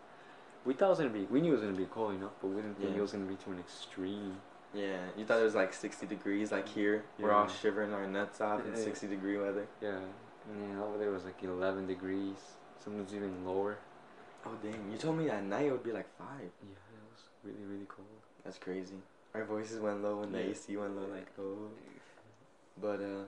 We 0.65 0.73
thought 0.73 0.87
it 0.87 0.89
was 0.89 0.99
gonna 0.99 1.09
be. 1.11 1.23
We 1.31 1.41
knew 1.41 1.51
it 1.53 1.55
was 1.55 1.61
gonna 1.61 1.73
be 1.77 1.85
cold 1.85 2.13
enough, 2.15 2.33
but 2.41 2.49
we 2.49 2.57
didn't 2.57 2.75
think 2.77 2.91
Yeah. 2.91 2.97
it 2.99 3.01
was 3.01 3.11
gonna 3.13 3.25
be 3.25 3.35
to 3.35 3.51
an 3.51 3.59
extreme. 3.59 4.37
Yeah, 4.73 4.99
you 5.17 5.25
thought 5.25 5.39
it 5.39 5.43
was 5.45 5.55
like 5.55 5.73
60 5.73 6.05
degrees, 6.05 6.51
like 6.51 6.67
here. 6.67 7.03
We're 7.17 7.31
all 7.31 7.47
shivering 7.47 7.93
our 7.93 8.05
nuts 8.05 8.41
off 8.41 8.65
in 8.65 8.75
60 8.75 9.07
degree 9.07 9.37
weather. 9.37 9.65
Yeah, 9.81 9.99
yeah. 10.53 10.83
over 10.83 10.97
there 10.97 11.09
was 11.11 11.23
like 11.23 11.41
11 11.41 11.87
degrees. 11.87 12.35
Sometimes 12.83 13.13
even 13.15 13.45
lower. 13.45 13.77
Oh, 14.45 14.51
dang. 14.61 14.91
You 14.91 14.97
told 14.97 15.17
me 15.17 15.29
at 15.29 15.43
night 15.43 15.65
it 15.67 15.71
would 15.71 15.83
be 15.83 15.91
like 15.93 16.07
5. 16.17 16.27
Yeah, 16.39 16.43
it 16.43 17.11
was 17.11 17.21
really 17.43 17.65
really 17.65 17.85
cold. 17.87 18.07
That's 18.47 18.59
crazy. 18.59 18.95
Our 19.33 19.43
voices 19.43 19.81
went 19.81 20.01
low 20.01 20.21
and 20.23 20.33
the 20.33 20.39
Yeah. 20.39 20.51
AC 20.51 20.77
went 20.77 20.95
low, 20.95 21.05
like, 21.07 21.27
oh. 21.37 21.69
But, 22.81 23.01
uh, 23.01 23.25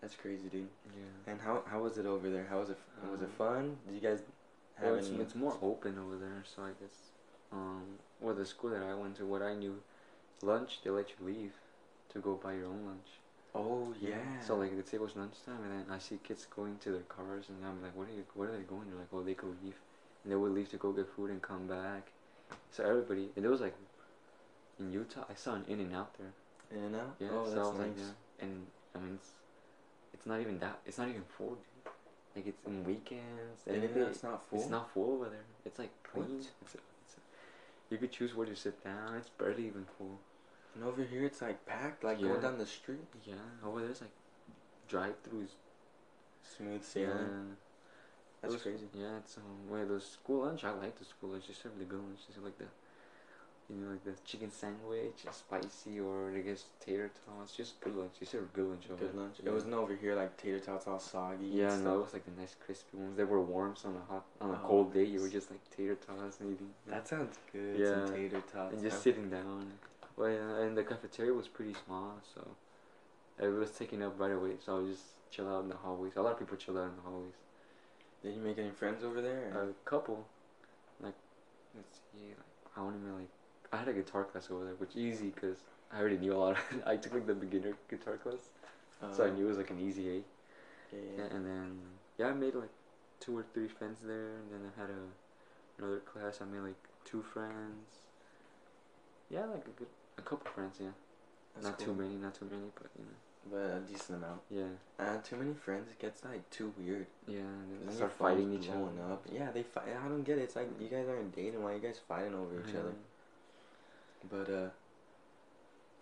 that's 0.00 0.14
crazy, 0.14 0.48
dude. 0.48 0.68
Yeah. 0.96 1.32
And 1.32 1.40
how 1.40 1.64
how 1.66 1.82
was 1.82 1.98
it 1.98 2.06
over 2.06 2.30
there? 2.30 2.46
How 2.46 2.60
was 2.60 2.70
it? 2.70 2.78
Was 3.10 3.20
it 3.20 3.24
Um, 3.24 3.30
fun? 3.32 3.78
Did 3.84 3.94
you 3.96 4.00
guys 4.00 4.22
have 4.76 4.86
Well, 4.86 4.94
it's, 4.94 5.08
any? 5.08 5.22
it's 5.22 5.34
more 5.34 5.58
open 5.60 5.98
over 5.98 6.16
there, 6.16 6.44
so 6.44 6.62
I 6.62 6.70
guess. 6.80 7.10
Um, 7.50 7.98
well, 8.20 8.34
the 8.36 8.46
school 8.46 8.70
that 8.70 8.82
I 8.84 8.94
went 8.94 9.16
to, 9.16 9.26
what 9.26 9.42
I 9.42 9.54
knew, 9.56 9.82
lunch 10.40 10.82
they 10.84 10.90
let 10.90 11.10
you 11.10 11.26
leave, 11.26 11.54
to 12.10 12.20
go 12.20 12.36
buy 12.36 12.52
your 12.52 12.66
own 12.66 12.86
lunch. 12.86 13.08
Oh 13.56 13.92
yeah. 14.00 14.40
So 14.40 14.54
like 14.56 14.72
let's 14.76 14.92
say 14.92 14.98
it 14.98 15.00
was 15.00 15.16
lunchtime, 15.16 15.64
and 15.64 15.72
then 15.72 15.90
I 15.90 15.98
see 15.98 16.18
kids 16.22 16.46
going 16.46 16.78
to 16.78 16.92
their 16.92 17.08
cars, 17.18 17.48
and 17.48 17.64
I'm 17.66 17.82
like, 17.82 17.96
what 17.96 18.06
are 18.08 18.12
you? 18.12 18.24
Where 18.34 18.50
are 18.50 18.56
they 18.56 18.62
going? 18.62 18.86
They're 18.88 19.00
like, 19.00 19.12
oh, 19.12 19.24
they 19.24 19.34
could 19.34 19.56
leave, 19.64 19.80
and 20.22 20.30
they 20.30 20.36
would 20.36 20.52
leave 20.52 20.70
to 20.70 20.76
go 20.76 20.92
get 20.92 21.08
food 21.08 21.30
and 21.30 21.42
come 21.42 21.66
back. 21.66 22.12
So 22.70 22.84
everybody, 22.84 23.28
and 23.36 23.44
there 23.44 23.50
was 23.50 23.60
like, 23.60 23.74
in 24.80 24.92
Utah, 24.92 25.24
I 25.30 25.34
saw 25.34 25.54
an 25.54 25.64
In 25.68 25.80
and 25.80 25.94
Out 25.94 26.10
there. 26.18 26.32
In 26.76 26.84
and 26.86 26.96
out. 26.96 27.14
Yeah, 27.20 27.28
Oh, 27.32 27.44
so 27.44 27.50
that's 27.54 27.66
I 27.66 27.70
was 27.70 27.78
nice. 27.78 27.86
like, 27.88 27.96
yeah. 27.98 28.44
and 28.44 28.66
I 28.94 28.98
mean, 28.98 29.14
it's, 29.14 29.28
it's 30.12 30.26
not 30.26 30.40
even 30.40 30.58
that. 30.58 30.78
It's 30.86 30.98
not 30.98 31.08
even 31.08 31.22
full. 31.36 31.50
Dude. 31.50 31.92
Like 32.34 32.46
it's 32.48 32.66
in 32.66 32.82
weekends. 32.84 33.62
In 33.66 33.74
and 33.76 34.02
out's 34.02 34.22
not 34.24 34.42
full. 34.48 34.58
It's 34.60 34.68
not 34.68 34.90
full 34.92 35.12
over 35.14 35.26
there. 35.26 35.44
It's 35.64 35.78
like 35.78 35.90
clean. 36.02 36.38
It's, 36.62 36.74
it's, 36.74 36.76
you 37.90 37.98
could 37.98 38.10
choose 38.10 38.34
where 38.34 38.46
to 38.46 38.56
sit 38.56 38.82
down. 38.82 39.14
It's 39.18 39.28
barely 39.28 39.66
even 39.66 39.84
full. 39.96 40.18
And 40.74 40.82
over 40.82 41.04
here 41.04 41.24
it's 41.24 41.40
like 41.40 41.64
packed, 41.66 42.02
like 42.02 42.20
Yeah. 42.20 42.28
going 42.28 42.40
down 42.40 42.58
the 42.58 42.66
street. 42.66 43.06
Yeah, 43.24 43.34
over 43.64 43.80
there's 43.80 44.00
like 44.00 44.10
drive-throughs. 44.88 45.50
Smooth 46.56 46.82
sailing. 46.82 47.12
It 47.52 47.56
That's 48.44 48.54
was- 48.54 48.62
crazy. 48.62 48.86
Yeah, 48.94 49.18
it's 49.18 49.36
um, 49.38 49.68
well, 49.70 49.86
the 49.86 50.00
school 50.00 50.44
lunch. 50.46 50.64
I 50.64 50.70
like 50.72 50.98
the 50.98 51.04
school 51.04 51.30
lunch. 51.30 51.44
They 51.48 51.54
serve 51.54 51.78
the 51.78 51.84
good 51.84 52.00
lunch. 52.00 52.20
They 52.28 52.34
serve 52.34 52.44
like 52.44 52.58
the, 52.58 52.66
you 53.70 53.76
know, 53.80 53.90
like 53.92 54.04
the 54.04 54.12
chicken 54.24 54.50
sandwich, 54.50 55.24
spicy, 55.32 56.00
or 56.00 56.30
I 56.36 56.40
guess 56.40 56.64
tater 56.84 57.10
tots. 57.26 57.56
Just 57.56 57.80
good 57.80 57.96
lunch. 57.96 58.12
They 58.20 58.26
serve 58.26 58.52
good 58.52 58.68
lunch 58.68 58.84
over 58.92 59.04
Good 59.06 59.14
lunch. 59.16 59.36
Yeah. 59.42 59.50
It 59.50 59.54
wasn't 59.54 59.74
over 59.74 59.94
here 59.94 60.14
like 60.14 60.36
tater 60.36 60.60
tots 60.60 60.86
all 60.86 60.98
soggy. 61.00 61.46
Yeah, 61.46 61.76
no, 61.78 61.96
it 62.00 62.02
was 62.04 62.12
like 62.12 62.24
the 62.26 62.40
nice 62.40 62.54
crispy 62.64 62.96
ones. 62.98 63.16
They 63.16 63.24
were 63.24 63.40
warm, 63.40 63.74
so 63.76 63.88
on 63.88 63.96
a 63.96 64.12
hot, 64.12 64.24
on 64.40 64.50
a 64.50 64.52
Oh, 64.54 64.66
cold 64.66 64.94
day, 64.94 65.04
you 65.04 65.20
were 65.20 65.28
just 65.28 65.50
like 65.50 65.60
tater 65.74 65.94
tots 65.96 66.40
and 66.40 66.52
eating. 66.54 66.70
That 66.86 67.08
sounds 67.08 67.36
good. 67.52 67.78
Yeah. 67.78 68.06
Some 68.06 68.14
tater 68.14 68.42
tots. 68.52 68.74
and 68.74 68.82
just 68.82 69.02
sitting 69.02 69.30
down. 69.30 69.72
Well, 70.16 70.30
yeah, 70.30 70.58
and 70.60 70.76
the 70.76 70.84
cafeteria 70.84 71.32
was 71.32 71.48
pretty 71.48 71.74
small, 71.86 72.20
so 72.34 72.46
it 73.42 73.48
was 73.48 73.70
taken 73.72 74.00
up 74.02 74.14
right 74.20 74.30
away. 74.30 74.52
So 74.64 74.76
I 74.76 74.78
was 74.80 74.90
just 74.90 75.06
chill 75.30 75.48
out 75.48 75.62
in 75.64 75.68
the 75.70 75.74
hallways. 75.76 76.12
A 76.16 76.22
lot 76.22 76.34
of 76.34 76.38
people 76.38 76.56
chill 76.56 76.78
out 76.78 76.90
in 76.90 76.96
the 76.96 77.02
hallways. 77.02 77.32
Did 78.24 78.34
you 78.34 78.40
make 78.40 78.58
any 78.58 78.70
friends 78.70 79.04
over 79.04 79.20
there? 79.22 79.52
or- 79.54 79.70
A 79.70 79.74
couple, 79.88 80.24
like, 81.00 81.14
let's 81.76 82.00
see, 82.12 82.28
like 82.30 82.76
I 82.76 82.80
want 82.82 83.00
to 83.04 83.12
like 83.14 83.28
I 83.72 83.76
had 83.78 83.88
a 83.88 83.92
guitar 83.92 84.24
class 84.24 84.48
over 84.50 84.64
there, 84.64 84.74
which 84.74 84.96
easy 84.96 85.30
because 85.30 85.58
I 85.92 86.00
already 86.00 86.16
knew 86.18 86.32
a 86.34 86.38
lot. 86.38 86.56
I 86.86 86.96
took 86.96 87.12
like 87.14 87.26
the 87.26 87.34
beginner 87.34 87.76
guitar 87.90 88.16
class, 88.16 88.50
so 89.16 89.24
I 89.24 89.28
Um, 89.28 89.34
knew 89.36 89.44
it 89.46 89.48
was 89.48 89.58
like 89.58 89.70
an 89.70 89.80
easy 89.80 90.08
A. 90.10 90.14
Yeah, 90.14 90.22
yeah. 90.92 91.24
Yeah, 91.24 91.36
and 91.36 91.46
then 91.46 91.78
yeah, 92.18 92.28
I 92.28 92.32
made 92.32 92.54
like 92.54 92.74
two 93.20 93.36
or 93.36 93.44
three 93.54 93.68
friends 93.68 94.00
there, 94.02 94.36
and 94.40 94.48
then 94.52 94.62
I 94.70 94.80
had 94.80 94.90
a 94.90 95.02
another 95.78 96.00
class. 96.00 96.40
I 96.40 96.44
made 96.44 96.60
like 96.60 96.82
two 97.04 97.22
friends. 97.22 97.98
Yeah, 99.30 99.44
like 99.46 99.66
a 99.66 99.70
good 99.78 99.88
a 100.18 100.22
couple 100.22 100.50
friends. 100.50 100.76
Yeah, 100.80 100.94
That's 101.54 101.66
not 101.66 101.78
cool. 101.78 101.86
too 101.86 101.94
many, 101.94 102.14
not 102.16 102.34
too 102.34 102.46
many, 102.50 102.70
but 102.74 102.90
you 102.98 103.04
know. 103.04 103.18
But 103.50 103.58
a 103.58 103.80
decent 103.80 104.18
amount. 104.24 104.40
Yeah, 104.50 104.64
Uh, 104.98 105.18
too 105.18 105.36
many 105.36 105.52
friends, 105.54 105.90
it 105.90 105.98
gets 105.98 106.24
like 106.24 106.48
too 106.50 106.72
weird. 106.78 107.06
yeah, 107.26 107.40
and 107.40 107.70
then 107.70 107.78
Then 107.80 107.88
they 107.88 107.94
start 107.96 108.12
fighting 108.12 108.52
each 108.54 108.70
other. 108.70 109.12
up. 109.12 109.22
Yeah, 109.30 109.50
they 109.52 109.62
fight. 109.62 109.84
I 109.88 110.08
don't 110.08 110.22
get 110.24 110.38
it. 110.38 110.42
It's 110.42 110.56
like 110.56 110.68
you 110.80 110.88
guys 110.88 111.06
aren't 111.08 111.34
dating. 111.36 111.62
Why 111.62 111.72
are 111.72 111.74
you 111.76 111.80
guys 111.82 112.00
fighting 112.08 112.34
over 112.34 112.60
each 112.66 112.74
other? 112.74 112.94
But 114.30 114.48
uh, 114.50 114.68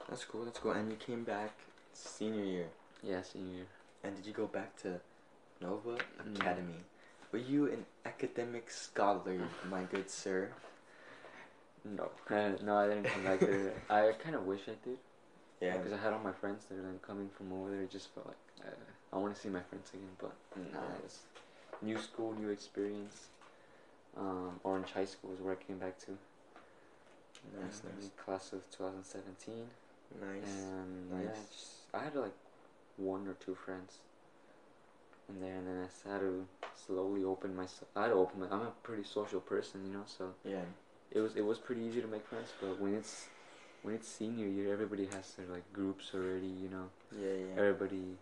that's 0.08 0.24
cool. 0.24 0.44
That's 0.44 0.58
cool. 0.60 0.72
And 0.72 0.88
you 0.90 0.96
came 0.96 1.24
back 1.24 1.50
senior 1.92 2.44
year. 2.44 2.66
Yeah, 3.02 3.22
senior 3.22 3.54
year. 3.56 3.66
And 4.04 4.14
did 4.14 4.24
you 4.26 4.32
go 4.32 4.46
back 4.46 4.80
to 4.82 5.00
Nova. 5.60 5.98
Academy? 6.36 6.74
Were 7.32 7.38
you 7.40 7.66
an 7.72 7.84
academic 8.04 8.70
scholar, 8.70 9.40
my 9.68 9.82
good 9.84 10.08
sir? 10.10 10.50
No, 11.84 12.10
uh, 12.30 12.50
no, 12.62 12.76
I 12.76 12.88
didn't 12.88 13.04
come 13.04 13.24
back 13.24 13.40
there. 13.40 13.72
I 13.90 14.12
kind 14.22 14.36
of 14.36 14.46
wish 14.46 14.60
I 14.68 14.74
did. 14.84 14.98
Yeah. 15.62 15.76
Because 15.76 15.92
I 15.92 16.02
had 16.02 16.12
all 16.12 16.18
my 16.18 16.32
friends 16.32 16.66
there, 16.68 16.80
and 16.80 17.00
coming 17.02 17.28
from 17.36 17.52
over 17.52 17.70
there, 17.70 17.82
it 17.82 17.90
just 17.90 18.12
felt 18.12 18.26
like 18.26 18.66
uh, 18.66 19.16
I 19.16 19.18
want 19.20 19.34
to 19.34 19.40
see 19.40 19.48
my 19.48 19.60
friends 19.60 19.90
again. 19.94 20.10
But 20.18 20.34
nah, 20.72 20.80
it's 21.04 21.20
new 21.80 21.98
school, 21.98 22.34
new 22.34 22.48
experience. 22.48 23.28
Um, 24.16 24.60
Orange 24.64 24.90
High 24.90 25.04
School 25.06 25.32
is 25.32 25.40
where 25.40 25.52
I 25.54 25.56
came 25.64 25.78
back 25.78 25.98
to. 26.00 26.10
Nice, 27.60 27.82
Um, 27.84 27.90
nice. 27.96 28.10
Class 28.24 28.52
of 28.52 28.68
2017. 28.76 29.54
Nice. 30.20 30.44
And 30.44 31.10
yeah, 31.10 31.28
nice. 31.28 31.46
just, 31.48 31.72
I 31.94 32.04
had 32.04 32.14
like 32.16 32.34
one 32.96 33.26
or 33.28 33.34
two 33.34 33.54
friends. 33.54 33.98
And 35.28 35.40
then, 35.42 35.50
and 35.50 35.66
then 35.68 35.88
I 36.06 36.08
had 36.12 36.20
to 36.20 36.44
slowly 36.86 37.22
open 37.22 37.54
myself. 37.54 37.88
I 37.94 38.02
had 38.02 38.08
to 38.08 38.14
open 38.14 38.40
my. 38.40 38.46
I'm 38.50 38.62
a 38.62 38.72
pretty 38.82 39.04
social 39.04 39.40
person, 39.40 39.86
you 39.86 39.92
know. 39.92 40.04
So 40.06 40.34
Yeah. 40.44 40.64
it 41.12 41.20
was 41.20 41.36
it 41.36 41.42
was 41.44 41.58
pretty 41.58 41.82
easy 41.82 42.00
to 42.02 42.08
make 42.08 42.26
friends. 42.26 42.52
But 42.60 42.80
when 42.80 42.94
it's 42.94 43.28
when 43.82 43.94
it's 43.94 44.08
senior 44.08 44.46
year, 44.46 44.72
everybody 44.72 45.06
has 45.06 45.32
their 45.32 45.46
like 45.46 45.70
groups 45.72 46.12
already, 46.14 46.46
you 46.46 46.68
know. 46.70 46.88
Yeah, 47.20 47.34
yeah. 47.34 47.60
Everybody 47.60 48.16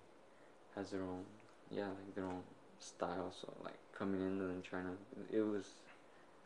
has 0.74 0.90
their 0.90 1.02
own, 1.02 1.24
yeah, 1.70 1.86
like 1.86 2.14
their 2.14 2.24
own 2.24 2.42
style. 2.78 3.32
So 3.38 3.52
like 3.62 3.78
coming 3.96 4.20
in 4.20 4.40
and 4.40 4.40
then 4.40 4.62
trying 4.62 4.84
to, 4.84 5.36
it 5.36 5.42
was. 5.42 5.66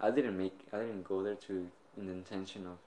I 0.00 0.10
didn't 0.10 0.36
make. 0.36 0.58
I 0.72 0.78
didn't 0.78 1.04
go 1.04 1.22
there 1.22 1.36
to 1.36 1.68
in 1.96 2.06
the 2.06 2.12
intention 2.12 2.66
of 2.66 2.78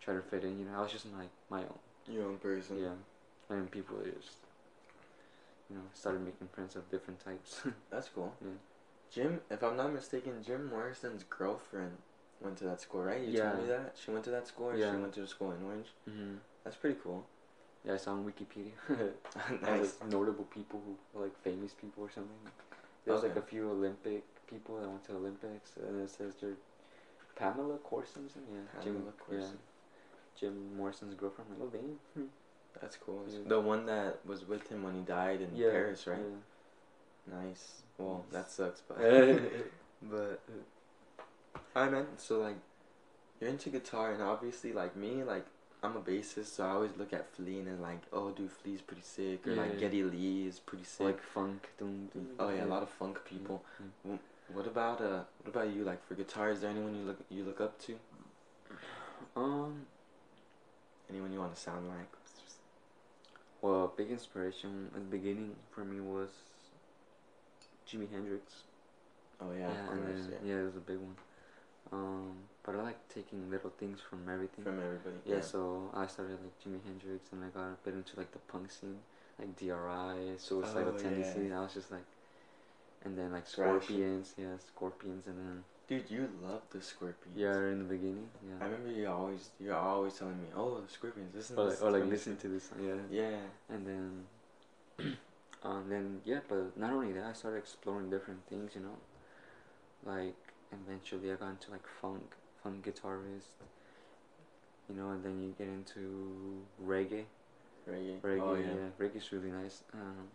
trying 0.00 0.18
to 0.18 0.22
fit 0.22 0.44
in. 0.44 0.58
You 0.58 0.66
know, 0.66 0.78
I 0.78 0.82
was 0.82 0.92
just 0.92 1.06
like 1.18 1.30
my 1.50 1.60
own. 1.60 1.78
Your 2.08 2.28
own 2.28 2.38
person. 2.38 2.78
Yeah, 2.78 3.54
and 3.54 3.70
people 3.70 3.96
just, 4.04 4.36
you 5.68 5.76
know, 5.76 5.82
started 5.94 6.24
making 6.24 6.48
friends 6.52 6.76
of 6.76 6.88
different 6.90 7.24
types. 7.24 7.62
That's 7.90 8.08
cool. 8.08 8.32
yeah. 8.40 8.52
Jim, 9.12 9.40
if 9.50 9.62
I'm 9.62 9.76
not 9.76 9.92
mistaken, 9.92 10.42
Jim 10.46 10.70
Morrison's 10.70 11.24
girlfriend 11.28 11.98
went 12.42 12.56
to 12.58 12.64
that 12.64 12.80
school, 12.80 13.02
right? 13.02 13.20
You 13.20 13.32
Yeah. 13.32 13.50
told 13.50 13.62
me 13.62 13.68
that 13.68 13.96
she 13.96 14.10
went 14.10 14.24
to 14.24 14.30
that 14.30 14.46
school, 14.46 14.68
or 14.70 14.76
Yeah. 14.76 14.90
she 14.90 14.96
went 15.00 15.14
to 15.14 15.22
a 15.22 15.26
school 15.26 15.52
in 15.52 15.62
Orange. 15.64 15.88
hmm 16.04 16.36
That's 16.64 16.76
pretty 16.76 16.98
cool. 17.02 17.26
Yeah, 17.84 17.94
I 17.94 17.96
saw 17.96 18.12
on 18.12 18.24
Wikipedia. 18.24 18.72
Nice. 19.62 19.92
the 19.94 20.06
notable 20.06 20.44
people 20.44 20.80
who 20.84 21.20
like 21.20 21.36
famous 21.42 21.72
people 21.72 22.04
or 22.04 22.10
something. 22.10 22.38
There's 23.04 23.22
was 23.22 23.24
like 23.24 23.36
a 23.36 23.42
few 23.42 23.68
Olympic 23.70 24.22
people 24.46 24.80
that 24.80 24.88
went 24.88 25.04
to 25.06 25.16
Olympics, 25.16 25.76
and 25.76 26.00
it 26.00 26.10
says 26.10 26.34
they're 26.40 26.56
Pamela 27.34 27.78
Courson. 27.78 28.28
Yeah, 28.36 28.82
Jim. 28.82 28.94
Pamela 28.94 29.12
Yeah, 29.28 29.38
Courson. 29.38 29.58
Jim 30.38 30.76
Morrison's 30.76 31.14
girlfriend. 31.14 31.50
Like, 31.50 31.60
oh 31.62 31.70
damn. 32.14 32.28
That's 32.80 32.96
cool. 32.96 33.24
Yeah. 33.28 33.38
The 33.46 33.60
one 33.60 33.86
that 33.86 34.24
was 34.24 34.46
with 34.46 34.68
him 34.68 34.82
when 34.82 34.94
he 34.94 35.02
died 35.02 35.40
in 35.40 35.54
yeah, 35.56 35.70
Paris, 35.70 36.06
right? 36.06 36.18
Yeah. 36.20 37.36
Nice. 37.42 37.82
Well, 37.98 38.24
that 38.32 38.50
sucks, 38.50 38.82
but 38.86 38.98
Yeah. 39.00 39.38
but 40.02 40.40
uh, 40.48 40.52
I 41.74 41.88
man, 41.88 42.06
so 42.16 42.38
like 42.38 42.56
you're 43.40 43.50
into 43.50 43.70
guitar, 43.70 44.12
and 44.12 44.22
obviously 44.22 44.72
like 44.72 44.96
me, 44.96 45.22
like 45.24 45.46
I'm 45.82 45.96
a 45.96 46.00
bassist, 46.00 46.46
so 46.56 46.64
I 46.64 46.70
always 46.70 46.92
look 46.96 47.12
at 47.12 47.28
Flea 47.34 47.58
and 47.58 47.80
like, 47.80 48.02
oh, 48.12 48.30
dude, 48.30 48.52
Flea's 48.52 48.80
pretty 48.80 49.02
sick, 49.02 49.46
or 49.46 49.52
Yeah, 49.54 49.62
like 49.62 49.74
yeah. 49.74 49.80
Geddy 49.80 50.04
Lee 50.04 50.46
is 50.46 50.60
pretty 50.60 50.84
sick. 50.84 51.06
like 51.06 51.22
funk. 51.22 51.70
Doom, 51.78 52.08
oh 52.38 52.50
yeah, 52.50 52.64
a 52.64 52.66
lot 52.66 52.82
of 52.82 52.88
funk 52.88 53.18
people. 53.24 53.64
Mm. 54.06 54.18
What 54.52 54.66
about 54.66 55.00
uh, 55.00 55.22
what 55.42 55.48
about 55.54 55.74
you? 55.74 55.82
Like 55.82 56.06
for 56.06 56.14
guitar, 56.14 56.50
is 56.50 56.60
there 56.60 56.70
anyone 56.70 56.94
you 56.94 57.04
look 57.04 57.18
you 57.30 57.44
look 57.44 57.60
up 57.60 57.80
to? 57.86 57.96
Um. 59.34 59.86
Anyone 61.10 61.32
you 61.32 61.40
want 61.40 61.54
to 61.54 61.60
sound 61.60 61.88
like? 61.88 62.08
Well, 63.60 63.92
big 63.96 64.10
inspiration 64.10 64.88
at 64.94 65.10
the 65.10 65.16
beginning 65.18 65.56
for 65.70 65.84
me 65.84 66.00
was 66.00 66.30
Jimi 67.88 68.10
Hendrix. 68.10 68.62
Oh 69.40 69.52
yeah, 69.58 69.70
and 69.90 70.06
then, 70.06 70.28
yeah. 70.30 70.54
yeah, 70.54 70.60
it 70.62 70.64
was 70.66 70.76
a 70.76 70.80
big 70.80 70.96
one. 70.98 71.16
Um, 71.92 72.32
but 72.64 72.74
I 72.74 72.82
like 72.82 73.08
taking 73.12 73.50
little 73.50 73.70
things 73.78 73.98
from 74.08 74.28
everything. 74.32 74.64
From 74.64 74.78
everybody. 74.78 75.16
yeah, 75.26 75.40
so 75.40 75.90
I 75.94 76.06
started 76.06 76.38
like 76.42 76.56
Jimi 76.64 76.80
Hendrix, 76.86 77.30
and 77.32 77.44
I 77.44 77.48
got 77.48 77.66
a 77.66 77.76
bit 77.84 77.94
into 77.94 78.16
like 78.16 78.32
the 78.32 78.38
punk 78.50 78.70
scene, 78.70 78.98
like 79.38 79.54
DRI, 79.56 80.36
Suicidal 80.38 80.94
Oh, 80.94 80.98
Tendency. 80.98 81.48
yeah. 81.48 81.58
I 81.58 81.62
was 81.62 81.74
just 81.74 81.90
like, 81.90 82.04
and 83.04 83.18
then 83.18 83.32
like. 83.32 83.46
Scorpions, 83.46 84.34
yeah, 84.38 84.56
Scorpions, 84.66 85.26
and 85.26 85.36
then 85.38 85.64
Dude, 85.88 86.10
you 86.10 86.28
love 86.42 86.62
the 86.70 86.80
Scorpions. 86.80 87.36
yeah, 87.36 87.52
in 87.56 87.78
the 87.80 87.84
beginning, 87.84 88.28
Yeah. 88.46 88.54
I 88.64 88.64
remember 88.70 88.90
you 88.92 89.08
always 89.08 89.50
you're 89.60 89.74
always 89.76 90.14
telling 90.14 90.38
me, 90.40 90.48
oh, 90.56 90.80
the 90.80 90.90
Scorpions, 90.90 91.34
listen. 91.34 91.58
Or 91.58 91.64
to 91.64 91.70
this 91.72 91.80
or 91.82 91.90
like 91.90 92.06
listen 92.06 92.36
to 92.38 92.48
this, 92.48 92.68
song, 92.70 92.78
yeah. 93.10 93.22
Yeah. 93.22 93.36
And 93.68 93.86
then, 93.86 95.16
um, 95.64 95.84
then 95.90 96.20
yeah, 96.24 96.40
but 96.48 96.74
not 96.78 96.92
only 96.92 97.12
that, 97.12 97.24
I 97.24 97.32
started 97.34 97.58
exploring 97.58 98.08
different 98.08 98.46
things, 98.48 98.72
you 98.74 98.80
know. 98.80 98.96
Like 100.04 100.34
eventually, 100.72 101.32
I 101.32 101.36
got 101.36 101.50
into 101.50 101.70
like 101.70 101.86
funk, 102.00 102.34
funk 102.62 102.84
guitarist, 102.86 103.52
you 104.88 104.96
know, 104.96 105.10
and 105.10 105.24
then 105.24 105.40
you 105.42 105.54
get 105.58 105.68
into 105.68 106.62
reggae. 106.84 107.24
Reggae. 107.88 108.20
Reggae, 108.20 108.40
Oh 108.40 108.54
yeah. 108.54 108.66
yeah. 108.66 108.90
reggae's 109.06 109.32
really 109.32 109.50
nice. 109.50 109.82
Um, 109.94 110.28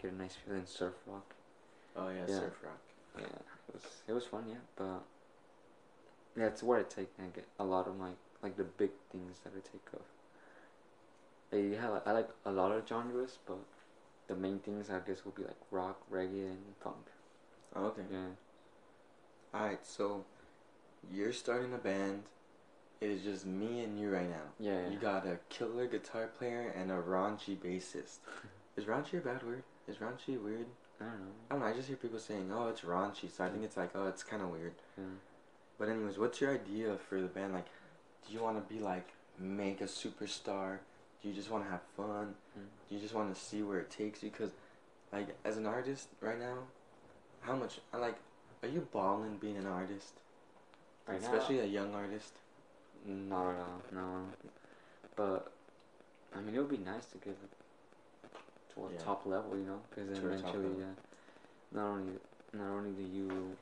get 0.00 0.12
a 0.12 0.14
nice 0.14 0.34
feeling. 0.44 0.62
Surf 0.66 0.94
rock, 1.06 1.34
Oh 1.96 2.08
yeah, 2.08 2.26
Yeah. 2.28 2.40
surf 2.40 2.54
rock. 2.62 2.80
yeah, 3.18 3.24
it 3.68 3.74
was 3.74 3.82
it 4.08 4.12
was 4.12 4.24
fun, 4.26 4.44
yeah. 4.48 4.62
But 4.76 5.02
yeah, 6.36 6.46
it's 6.46 6.62
where 6.62 6.78
I 6.80 6.82
take 6.84 7.08
I 7.18 7.26
get 7.34 7.46
a 7.58 7.64
lot 7.64 7.86
of 7.88 7.96
my 7.98 8.10
like 8.42 8.56
the 8.56 8.64
big 8.64 8.90
things 9.10 9.38
that 9.44 9.52
I 9.56 9.60
take 9.60 9.94
off. 9.94 10.06
I 11.52 11.76
have 11.80 12.02
I 12.06 12.12
like 12.12 12.28
a 12.44 12.50
lot 12.52 12.72
of 12.72 12.86
genres, 12.88 13.38
but 13.46 13.58
the 14.28 14.34
main 14.36 14.58
things 14.58 14.90
I 14.90 15.00
guess 15.00 15.24
will 15.24 15.32
be 15.32 15.42
like 15.42 15.56
rock, 15.70 16.00
reggae, 16.12 16.46
and 16.50 16.58
funk. 16.80 17.06
Oh, 17.74 17.86
okay. 17.86 18.02
Yeah, 18.10 18.28
Alright, 19.54 19.86
so 19.86 20.24
you're 21.12 21.32
starting 21.32 21.72
a 21.74 21.78
band. 21.78 22.24
It 23.00 23.10
is 23.10 23.22
just 23.22 23.46
me 23.46 23.84
and 23.84 23.98
you 23.98 24.10
right 24.10 24.28
now. 24.28 24.42
yeah, 24.58 24.82
yeah. 24.82 24.90
You 24.90 24.98
got 24.98 25.26
a 25.26 25.38
killer 25.48 25.86
guitar 25.86 26.26
player 26.38 26.74
and 26.76 26.90
a 26.90 26.96
raunchy 26.96 27.56
bassist. 27.56 28.18
is 28.76 28.84
raunchy 28.84 29.18
a 29.18 29.20
bad 29.20 29.42
word? 29.44 29.62
Is 29.86 29.96
raunchy 29.96 30.42
weird? 30.42 30.66
I 31.00 31.04
don't 31.04 31.20
know. 31.20 31.26
I 31.50 31.54
don't 31.54 31.60
know. 31.60 31.66
I 31.66 31.72
just 31.72 31.86
hear 31.86 31.96
people 31.96 32.18
saying, 32.18 32.50
"Oh, 32.52 32.68
it's 32.68 32.80
raunchy," 32.80 33.30
so 33.30 33.44
I 33.44 33.50
think 33.50 33.62
it's 33.62 33.76
like, 33.76 33.90
"Oh, 33.94 34.08
it's 34.08 34.24
kind 34.24 34.42
of 34.42 34.48
weird." 34.50 34.74
Yeah. 34.96 35.04
But 35.78 35.88
anyways, 35.88 36.18
what's 36.18 36.40
your 36.40 36.52
idea 36.52 36.96
for 37.08 37.20
the 37.20 37.28
band? 37.28 37.52
Like, 37.52 37.66
do 38.26 38.34
you 38.34 38.42
want 38.42 38.56
to 38.56 38.74
be 38.74 38.80
like 38.80 39.08
make 39.38 39.80
a 39.80 39.84
superstar? 39.84 40.78
Do 41.22 41.28
you 41.28 41.34
just 41.34 41.50
want 41.50 41.64
to 41.64 41.70
have 41.70 41.82
fun? 41.96 42.34
Mm. 42.58 42.64
Do 42.88 42.94
you 42.96 43.00
just 43.00 43.14
want 43.14 43.32
to 43.32 43.40
see 43.40 43.62
where 43.62 43.78
it 43.78 43.90
takes 43.90 44.22
you? 44.24 44.30
Cause, 44.30 44.50
like, 45.12 45.36
as 45.44 45.56
an 45.56 45.66
artist 45.66 46.08
right 46.20 46.38
now, 46.38 46.58
how 47.40 47.54
much 47.54 47.78
I 47.92 47.96
like, 47.98 48.16
are 48.62 48.68
you 48.68 48.86
balling 48.92 49.36
being 49.38 49.56
an 49.56 49.66
artist? 49.66 50.14
Right 51.06 51.20
now? 51.20 51.28
Especially 51.28 51.60
a 51.60 51.64
young 51.66 51.94
artist. 51.94 52.34
Not 53.06 53.54
at 53.54 53.60
all, 53.60 53.82
no. 53.94 54.26
But 55.16 55.52
I 56.34 56.40
mean, 56.40 56.54
it 56.54 56.58
would 56.58 56.70
be 56.70 56.76
nice 56.78 57.06
to 57.06 57.18
get 57.18 57.36
to 58.74 58.86
a 58.86 58.90
Yeah. 58.92 58.98
top 59.04 59.26
level, 59.26 59.56
you 59.56 59.64
know, 59.64 59.80
because 59.88 60.08
then 60.08 60.18
To 60.22 60.28
a 60.28 60.36
top 60.36 60.54
eventually, 60.54 60.80
yeah, 60.80 60.94
not 61.72 61.86
only 61.86 62.12
not 62.52 62.68
only 62.68 62.90
do 62.92 63.02
you 63.02 63.56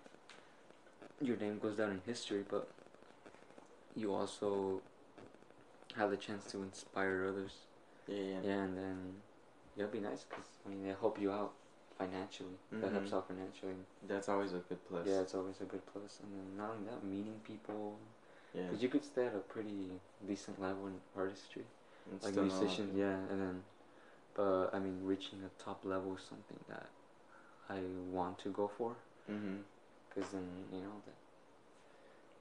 your 1.21 1.37
name 1.37 1.59
goes 1.59 1.77
down 1.77 1.91
in 1.93 2.01
history, 2.07 2.45
but 2.49 2.69
you 3.95 4.13
also 4.13 4.83
have 5.97 6.11
the 6.11 6.17
chance 6.17 6.45
to 6.53 6.63
inspire 6.63 7.27
others. 7.29 7.53
Yeah, 8.09 8.17
yeah. 8.17 8.41
Yeah, 8.45 8.63
and 8.65 8.77
then 8.77 9.15
it'll 9.77 9.91
be 9.91 10.01
nice 10.01 10.25
because 10.29 10.47
I 10.65 10.69
mean, 10.71 10.85
they 10.85 10.91
help 10.91 11.21
you 11.21 11.31
out 11.31 11.53
financially. 11.99 12.57
That 12.81 12.93
helps 12.93 13.11
Mhm. 13.11 13.17
out 13.17 13.29
financially. 13.29 13.75
That's 14.07 14.29
always 14.29 14.53
a 14.53 14.59
good 14.59 14.79
plus. 14.89 15.07
Yeah, 15.09 15.21
it's 15.21 15.35
always 15.35 15.61
a 15.61 15.65
good 15.65 15.85
plus, 15.87 16.21
and 16.21 16.33
then 16.33 16.57
not 16.57 16.71
only 16.71 16.91
that, 16.91 17.03
meeting 17.05 17.41
people. 17.45 17.99
Yeah. 18.55 18.63
Because 18.65 18.83
you 18.83 18.89
could 18.89 19.05
stay 19.05 19.27
at 19.27 19.35
a 19.35 19.39
pretty 19.39 20.01
decent 20.27 20.61
level 20.61 20.87
in 20.87 21.01
artistry, 21.17 21.65
And 22.11 22.23
like 22.23 22.35
not 22.49 22.79
yeah, 22.95 23.19
and 23.31 23.41
then, 23.41 23.65
but 24.35 24.75
I 24.75 24.79
mean, 24.79 25.01
reaching 25.05 25.41
a 25.45 25.51
top 25.63 25.85
level 25.85 26.17
is 26.17 26.23
something 26.23 26.59
that 26.69 26.89
I 27.69 27.81
want 28.13 28.39
to 28.41 28.51
go 28.51 28.69
for, 28.69 28.97
Mhm. 29.29 29.63
because 30.09 30.33
then 30.33 30.49
you 30.73 30.81
know 30.81 31.03
that, 31.07 31.15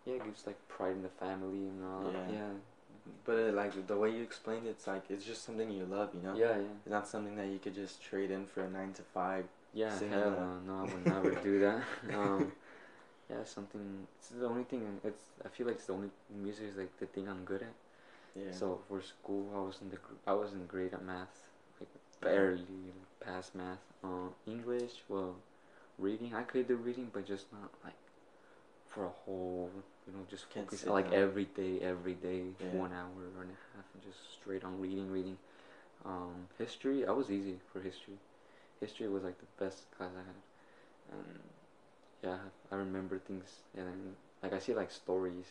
yeah, 0.05 0.15
it 0.15 0.23
gives 0.23 0.45
like 0.47 0.67
pride 0.67 0.93
in 0.93 1.03
the 1.03 1.09
family 1.09 1.67
and 1.67 1.83
all. 1.83 2.11
Yeah. 2.11 2.31
Yeah, 2.31 2.51
But 3.25 3.38
uh, 3.38 3.51
like 3.53 3.88
the 3.88 3.97
way 3.97 4.12
you 4.12 4.21
explained 4.23 4.67
it, 4.67 4.71
it's 4.71 4.88
like 4.88 5.03
it's 5.10 5.25
just 5.25 5.43
something 5.43 5.69
you 5.69 5.86
love, 5.86 6.10
you 6.13 6.21
know. 6.21 6.36
yeah, 6.36 6.58
yeah, 6.58 6.63
It's 6.86 6.91
not 6.91 7.08
something 7.08 7.36
that 7.38 7.47
you 7.47 7.60
could 7.60 7.75
just 7.75 8.01
trade 8.01 8.31
in 8.31 8.45
for 8.45 8.63
a 8.63 8.69
nine 8.69 8.93
to 8.93 9.01
five. 9.01 9.45
yeah. 9.73 9.91
Hell 10.10 10.31
no, 10.31 10.60
no, 10.67 10.79
I 10.79 10.84
would 10.93 11.05
never 11.05 11.36
do 11.43 11.60
that. 11.65 11.81
Um, 12.15 12.51
yeah, 13.29 13.43
something. 13.43 14.08
It's 14.19 14.29
the 14.29 14.45
only 14.45 14.63
thing. 14.63 14.99
It's 15.03 15.23
I 15.43 15.49
feel 15.49 15.67
like 15.67 15.77
it's 15.77 15.86
the 15.86 15.93
only 15.93 16.10
music 16.43 16.65
is 16.71 16.77
like 16.77 16.97
the 16.99 17.05
thing 17.08 17.27
I'm 17.27 17.43
good 17.45 17.62
at. 17.63 17.73
Yeah. 18.36 18.51
So 18.51 18.79
for 18.88 19.01
school, 19.01 19.49
I 19.55 19.60
was 19.60 19.79
in 19.81 19.89
the 19.89 19.97
I 20.27 20.34
wasn't 20.34 20.67
great 20.67 20.93
at 20.93 21.03
math, 21.03 21.36
like 21.79 21.89
barely 22.21 22.58
like, 22.58 23.19
passed 23.19 23.55
math. 23.55 23.79
Uh, 24.03 24.29
English, 24.47 25.03
well, 25.10 25.36
reading 25.97 26.34
I 26.36 26.43
could 26.43 26.67
do 26.67 26.75
reading, 26.75 27.10
but 27.13 27.25
just 27.25 27.51
not 27.51 27.71
like 27.84 27.95
for 28.88 29.05
a 29.05 29.10
whole, 29.25 29.69
you 30.07 30.13
know, 30.13 30.25
just 30.29 30.49
Can't 30.49 30.65
focus 30.69 30.85
like 30.85 31.05
down. 31.11 31.13
every 31.23 31.45
day, 31.45 31.79
every 31.81 32.13
day, 32.13 32.43
Yeah. 32.59 32.71
one 32.73 32.91
hour 32.93 33.23
and 33.41 33.49
a 33.51 33.59
half, 33.75 33.85
and 33.93 34.03
just 34.03 34.19
straight 34.33 34.63
on 34.63 34.79
reading, 34.79 35.11
reading. 35.11 35.37
Um, 36.05 36.47
history, 36.57 37.05
I 37.07 37.11
was 37.11 37.31
easy 37.31 37.59
for 37.71 37.81
history. 37.81 38.17
History 38.79 39.07
was 39.07 39.23
like 39.23 39.37
the 39.39 39.63
best 39.63 39.89
class 39.91 40.11
I 40.13 40.19
had, 40.19 41.17
and 41.19 41.39
yeah, 42.23 42.37
I 42.71 42.75
remember 42.75 43.17
things, 43.19 43.61
and 43.75 43.87
then 43.87 44.15
like 44.43 44.53
I 44.53 44.59
see 44.59 44.73
like 44.73 44.91
stories. 44.91 45.45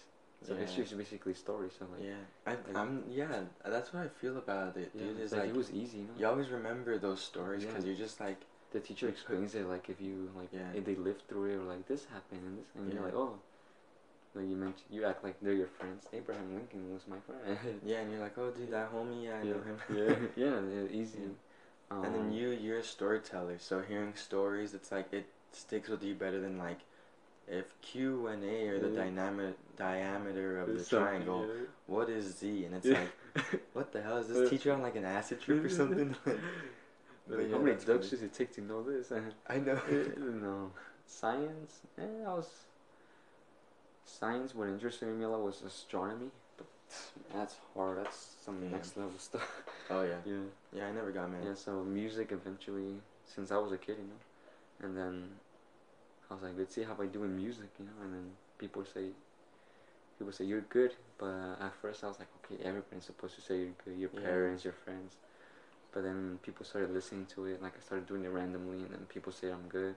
So 0.47 0.53
Yeah. 0.55 0.61
history 0.61 0.85
is 0.85 0.93
basically 0.93 1.35
stories. 1.35 1.73
So 1.79 1.87
like. 1.93 2.05
yeah. 2.05 2.25
I, 2.47 2.51
like- 2.51 2.77
I'm 2.77 3.05
yeah. 3.09 3.41
That's 3.65 3.93
what 3.95 4.03
I 4.05 4.09
feel 4.09 4.37
about 4.37 4.77
it, 4.77 4.93
dude. 4.97 5.17
it's 5.17 5.21
It's 5.21 5.33
like, 5.33 5.49
it 5.49 5.57
was 5.57 5.71
easy, 5.73 5.99
you 5.99 6.05
know. 6.05 6.15
you 6.19 6.27
always 6.27 6.51
remember 6.51 6.99
those 6.99 7.21
stories 7.23 7.65
because 7.65 7.85
Yeah. 7.85 7.91
you're 7.91 7.99
just 8.07 8.21
like 8.21 8.41
The 8.73 8.81
teacher 8.81 9.09
explains 9.09 9.55
it 9.55 9.67
like 9.67 9.89
if 9.89 10.01
you 10.01 10.31
like 10.37 10.51
Yeah. 10.53 10.71
if 10.75 10.85
they 10.85 10.97
lived 10.97 11.23
through 11.29 11.47
it 11.53 11.57
or 11.57 11.63
like 11.75 11.87
this 11.89 12.05
happened 12.13 12.43
and 12.45 12.59
this 12.59 12.67
and 12.77 12.93
you're 12.93 13.03
like 13.03 13.15
oh, 13.15 13.39
like 14.35 14.49
you 14.49 14.57
mentioned 14.57 14.87
you 14.91 15.05
act 15.05 15.23
like 15.25 15.37
they're 15.41 15.55
your 15.55 15.67
friends. 15.69 16.07
Abraham 16.13 16.55
Lincoln 16.55 16.93
was 16.93 17.03
my 17.09 17.17
friend. 17.27 17.59
yeah, 17.87 18.01
and 18.01 18.11
you're 18.11 18.21
like, 18.21 18.37
oh, 18.39 18.51
dude, 18.51 18.71
that 18.73 18.93
homie, 18.93 19.25
yeah, 19.25 19.37
I 19.37 19.45
yeah. 19.45 19.53
know 19.53 19.61
him. 19.63 19.79
yeah, 20.37 20.45
yeah, 20.45 20.61
yeah, 20.75 21.01
easy. 21.01 21.19
and 21.19 22.15
then 22.15 22.31
Um, 22.31 22.31
you, 22.33 22.51
you're 22.51 22.79
a 22.79 22.83
storyteller, 22.85 23.59
so 23.59 23.83
hearing 23.83 24.15
stories, 24.17 24.75
it's 24.75 24.91
like 24.91 25.13
it 25.13 25.27
sticks 25.53 25.89
with 25.89 26.03
you 26.03 26.15
better 26.15 26.41
than 26.41 26.59
like 26.59 26.81
if 27.47 27.81
Q 27.83 28.27
and 28.29 28.43
A 28.43 28.69
are 28.69 28.81
the 28.81 28.89
Yeah. 28.89 29.05
diameter 29.05 29.55
diameter 29.77 30.59
of 30.59 30.69
the 30.69 30.75
it's 30.75 30.89
something, 30.89 31.05
triangle. 31.05 31.47
yeah. 31.49 31.67
What 31.87 32.09
is 32.09 32.39
Z? 32.39 32.65
And 32.65 32.75
it's 32.75 32.87
Yeah. 32.87 33.01
like, 33.01 33.45
what 33.75 33.93
the 33.93 34.01
hell 34.03 34.17
is 34.19 34.29
this 34.29 34.51
teacher 34.51 34.73
on 34.73 34.83
like 34.83 34.97
an 34.97 35.05
acid 35.05 35.41
trip 35.41 35.65
or 35.65 35.69
something? 35.69 36.17
Like, 36.27 36.39
but 37.29 37.39
Like, 37.39 37.49
yeah, 37.49 37.57
how 37.57 37.63
many 37.63 37.77
funny. 37.77 37.99
does 38.01 38.23
it 38.23 38.33
take 38.35 38.53
to 38.55 38.61
know 38.61 38.83
this? 38.83 39.13
I 39.49 39.59
know. 39.59 39.79
no, 40.19 40.71
science. 41.07 41.81
Eh, 41.99 42.03
I 42.27 42.35
was. 42.35 42.49
Science. 44.05 44.55
Interested 44.55 45.07
me 45.09 45.25
a 45.25 45.29
lot 45.29 45.41
was 45.43 45.63
astronomy, 45.63 46.31
but 46.57 46.67
that's 47.33 47.57
hard. 47.75 47.99
That's 47.99 48.17
some 48.45 48.63
Yeah. 48.63 48.71
next 48.71 48.97
level 48.97 49.19
stuff. 49.19 49.63
oh 49.91 50.03
yeah, 50.03 50.21
yeah. 50.25 50.43
yeah. 50.73 50.87
I 50.87 50.93
never 50.93 51.11
got 51.11 51.31
mad. 51.31 51.45
Yeah. 51.45 51.55
So 51.55 51.83
music 51.85 52.33
eventually, 52.33 53.01
since 53.25 53.51
I 53.51 53.57
was 53.59 53.73
a 53.73 53.79
kid, 53.79 53.97
you 53.99 54.05
know, 54.05 54.87
and 54.87 54.97
then 54.97 55.31
I 56.31 56.35
was 56.35 56.43
like, 56.43 56.55
let's 56.57 56.75
see 56.75 56.83
how 56.83 56.97
I 57.01 57.07
do 57.07 57.25
in 57.25 57.37
music, 57.37 57.69
you 57.79 57.87
know, 57.87 57.93
and 58.03 58.13
then 58.15 58.31
people 58.59 58.85
say. 58.85 59.11
People 60.17 60.33
say 60.33 60.45
you're 60.45 60.61
good, 60.61 60.95
but 61.19 61.57
at 61.61 61.75
first 61.83 62.05
I 62.05 62.07
was 62.07 62.21
like, 62.21 62.29
okay, 62.45 62.63
everybody's 62.63 63.03
supposed 63.05 63.35
to 63.35 63.41
say 63.41 63.59
you're 63.59 63.75
good. 63.85 63.99
Your 63.99 64.11
Yeah. 64.15 64.21
parents, 64.21 64.63
your 64.65 64.73
friends. 64.73 65.17
But 65.91 66.05
then 66.05 66.39
people 66.43 66.65
started 66.65 66.93
listening 66.93 67.27
to 67.35 67.47
it. 67.47 67.61
Like 67.61 67.77
I 67.77 67.81
started 67.81 68.07
doing 68.07 68.25
it 68.25 68.29
randomly, 68.29 68.79
and 68.85 68.91
then 68.93 69.07
people 69.07 69.33
say 69.33 69.51
I'm 69.51 69.67
good. 69.69 69.97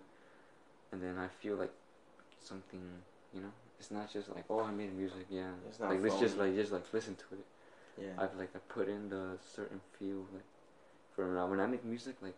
And 0.92 1.04
then 1.04 1.20
I 1.20 1.28
feel 1.28 1.56
like 1.56 1.72
something, 2.40 2.82
you 3.32 3.42
know, 3.42 3.52
it's 3.80 3.92
not 3.92 4.12
just 4.12 4.30
like 4.34 4.46
oh 4.50 4.62
I 4.64 4.72
made 4.72 4.94
music, 4.96 5.26
yeah. 5.30 5.52
It's 5.68 5.80
not 5.80 5.90
like 5.92 6.02
let's 6.02 6.20
just 6.20 6.38
like 6.38 6.56
just 6.56 6.72
like 6.72 6.86
listen 6.94 7.16
to 7.16 7.36
it. 7.36 7.46
Yeah. 8.02 8.24
I've 8.24 8.36
like 8.38 8.50
I 8.56 8.60
put 8.74 8.88
in 8.90 9.10
the 9.10 9.38
certain 9.56 9.82
feel 9.98 10.26
like 10.34 10.46
for 11.16 11.48
when 11.48 11.60
I 11.60 11.66
make 11.66 11.84
music, 11.84 12.16
like 12.22 12.36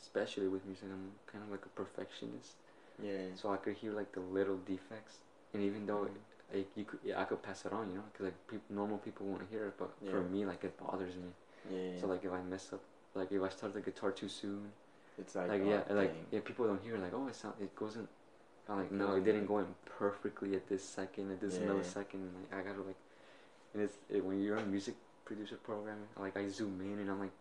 especially 0.00 0.48
with 0.48 0.64
music, 0.66 0.84
I'm 0.92 1.12
kind 1.30 1.44
of 1.44 1.50
like 1.50 1.64
a 1.64 1.68
perfectionist. 1.70 2.54
yeah. 3.02 3.10
yeah. 3.10 3.18
So 3.34 3.52
I 3.52 3.56
could 3.56 3.74
hear 3.74 3.92
like 3.92 4.12
the 4.12 4.20
little 4.20 4.58
defects, 4.66 5.18
and 5.54 5.62
even 5.62 5.86
though 5.86 6.04
Mhm. 6.06 6.54
like 6.54 6.68
you 6.76 6.84
could, 6.84 7.00
yeah, 7.04 7.20
I 7.20 7.24
could 7.24 7.42
pass 7.42 7.64
it 7.64 7.72
on, 7.72 7.88
you 7.90 7.96
know, 7.96 8.04
because 8.12 8.26
like 8.26 8.46
people, 8.46 8.76
normal 8.76 8.98
people 8.98 9.26
won't 9.26 9.48
hear 9.50 9.66
it, 9.68 9.74
but 9.78 9.90
for 10.10 10.20
me, 10.20 10.44
like 10.44 10.64
it 10.64 10.76
bothers 10.78 11.14
me. 11.16 11.30
yeah, 11.70 11.78
yeah. 11.94 12.00
So 12.00 12.06
like 12.06 12.24
if 12.24 12.32
I 12.32 12.42
mess 12.42 12.72
up, 12.72 12.80
like 13.14 13.32
if 13.32 13.42
I 13.42 13.48
start 13.48 13.72
the 13.74 13.80
guitar 13.80 14.10
too 14.12 14.28
soon, 14.28 14.72
it's 15.18 15.34
like, 15.34 15.48
like, 15.48 15.62
oh, 15.62 15.70
yeah, 15.70 15.94
like 15.94 16.14
yeah, 16.30 16.40
people 16.40 16.66
don't 16.66 16.82
hear 16.82 16.96
like 16.98 17.12
oh 17.14 17.26
it 17.28 17.34
sound 17.34 17.54
it 17.60 17.74
goes 17.76 17.96
in. 17.96 18.06
I'm 18.72 18.78
like 18.78 18.92
no, 18.92 19.14
it 19.14 19.24
didn't 19.24 19.46
go 19.46 19.58
in 19.58 19.66
perfectly 19.84 20.54
at 20.54 20.68
this 20.68 20.82
second, 20.82 21.30
at 21.30 21.40
this 21.40 21.54
Yeah, 21.54 21.60
millisecond. 21.68 22.28
Like 22.40 22.54
I 22.54 22.62
gotta 22.62 22.82
like, 22.82 22.96
and 23.74 23.82
it's 23.82 23.96
it, 24.08 24.24
when 24.24 24.42
you're 24.42 24.56
a 24.56 24.64
music 24.66 24.94
producer 25.24 25.56
program, 25.56 25.98
like 26.18 26.36
I 26.36 26.48
zoom 26.48 26.80
in 26.80 26.98
and 27.00 27.10
I'm 27.10 27.20
like 27.20 27.32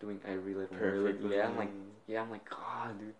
doing 0.00 0.20
every 0.26 0.54
little 0.54 0.76
perfect. 0.76 1.24
Yeah, 1.24 1.48
I'm 1.48 1.56
like 1.56 1.70
yeah, 2.06 2.22
I'm 2.22 2.30
like 2.30 2.48
God, 2.48 2.98
dude. 2.98 3.14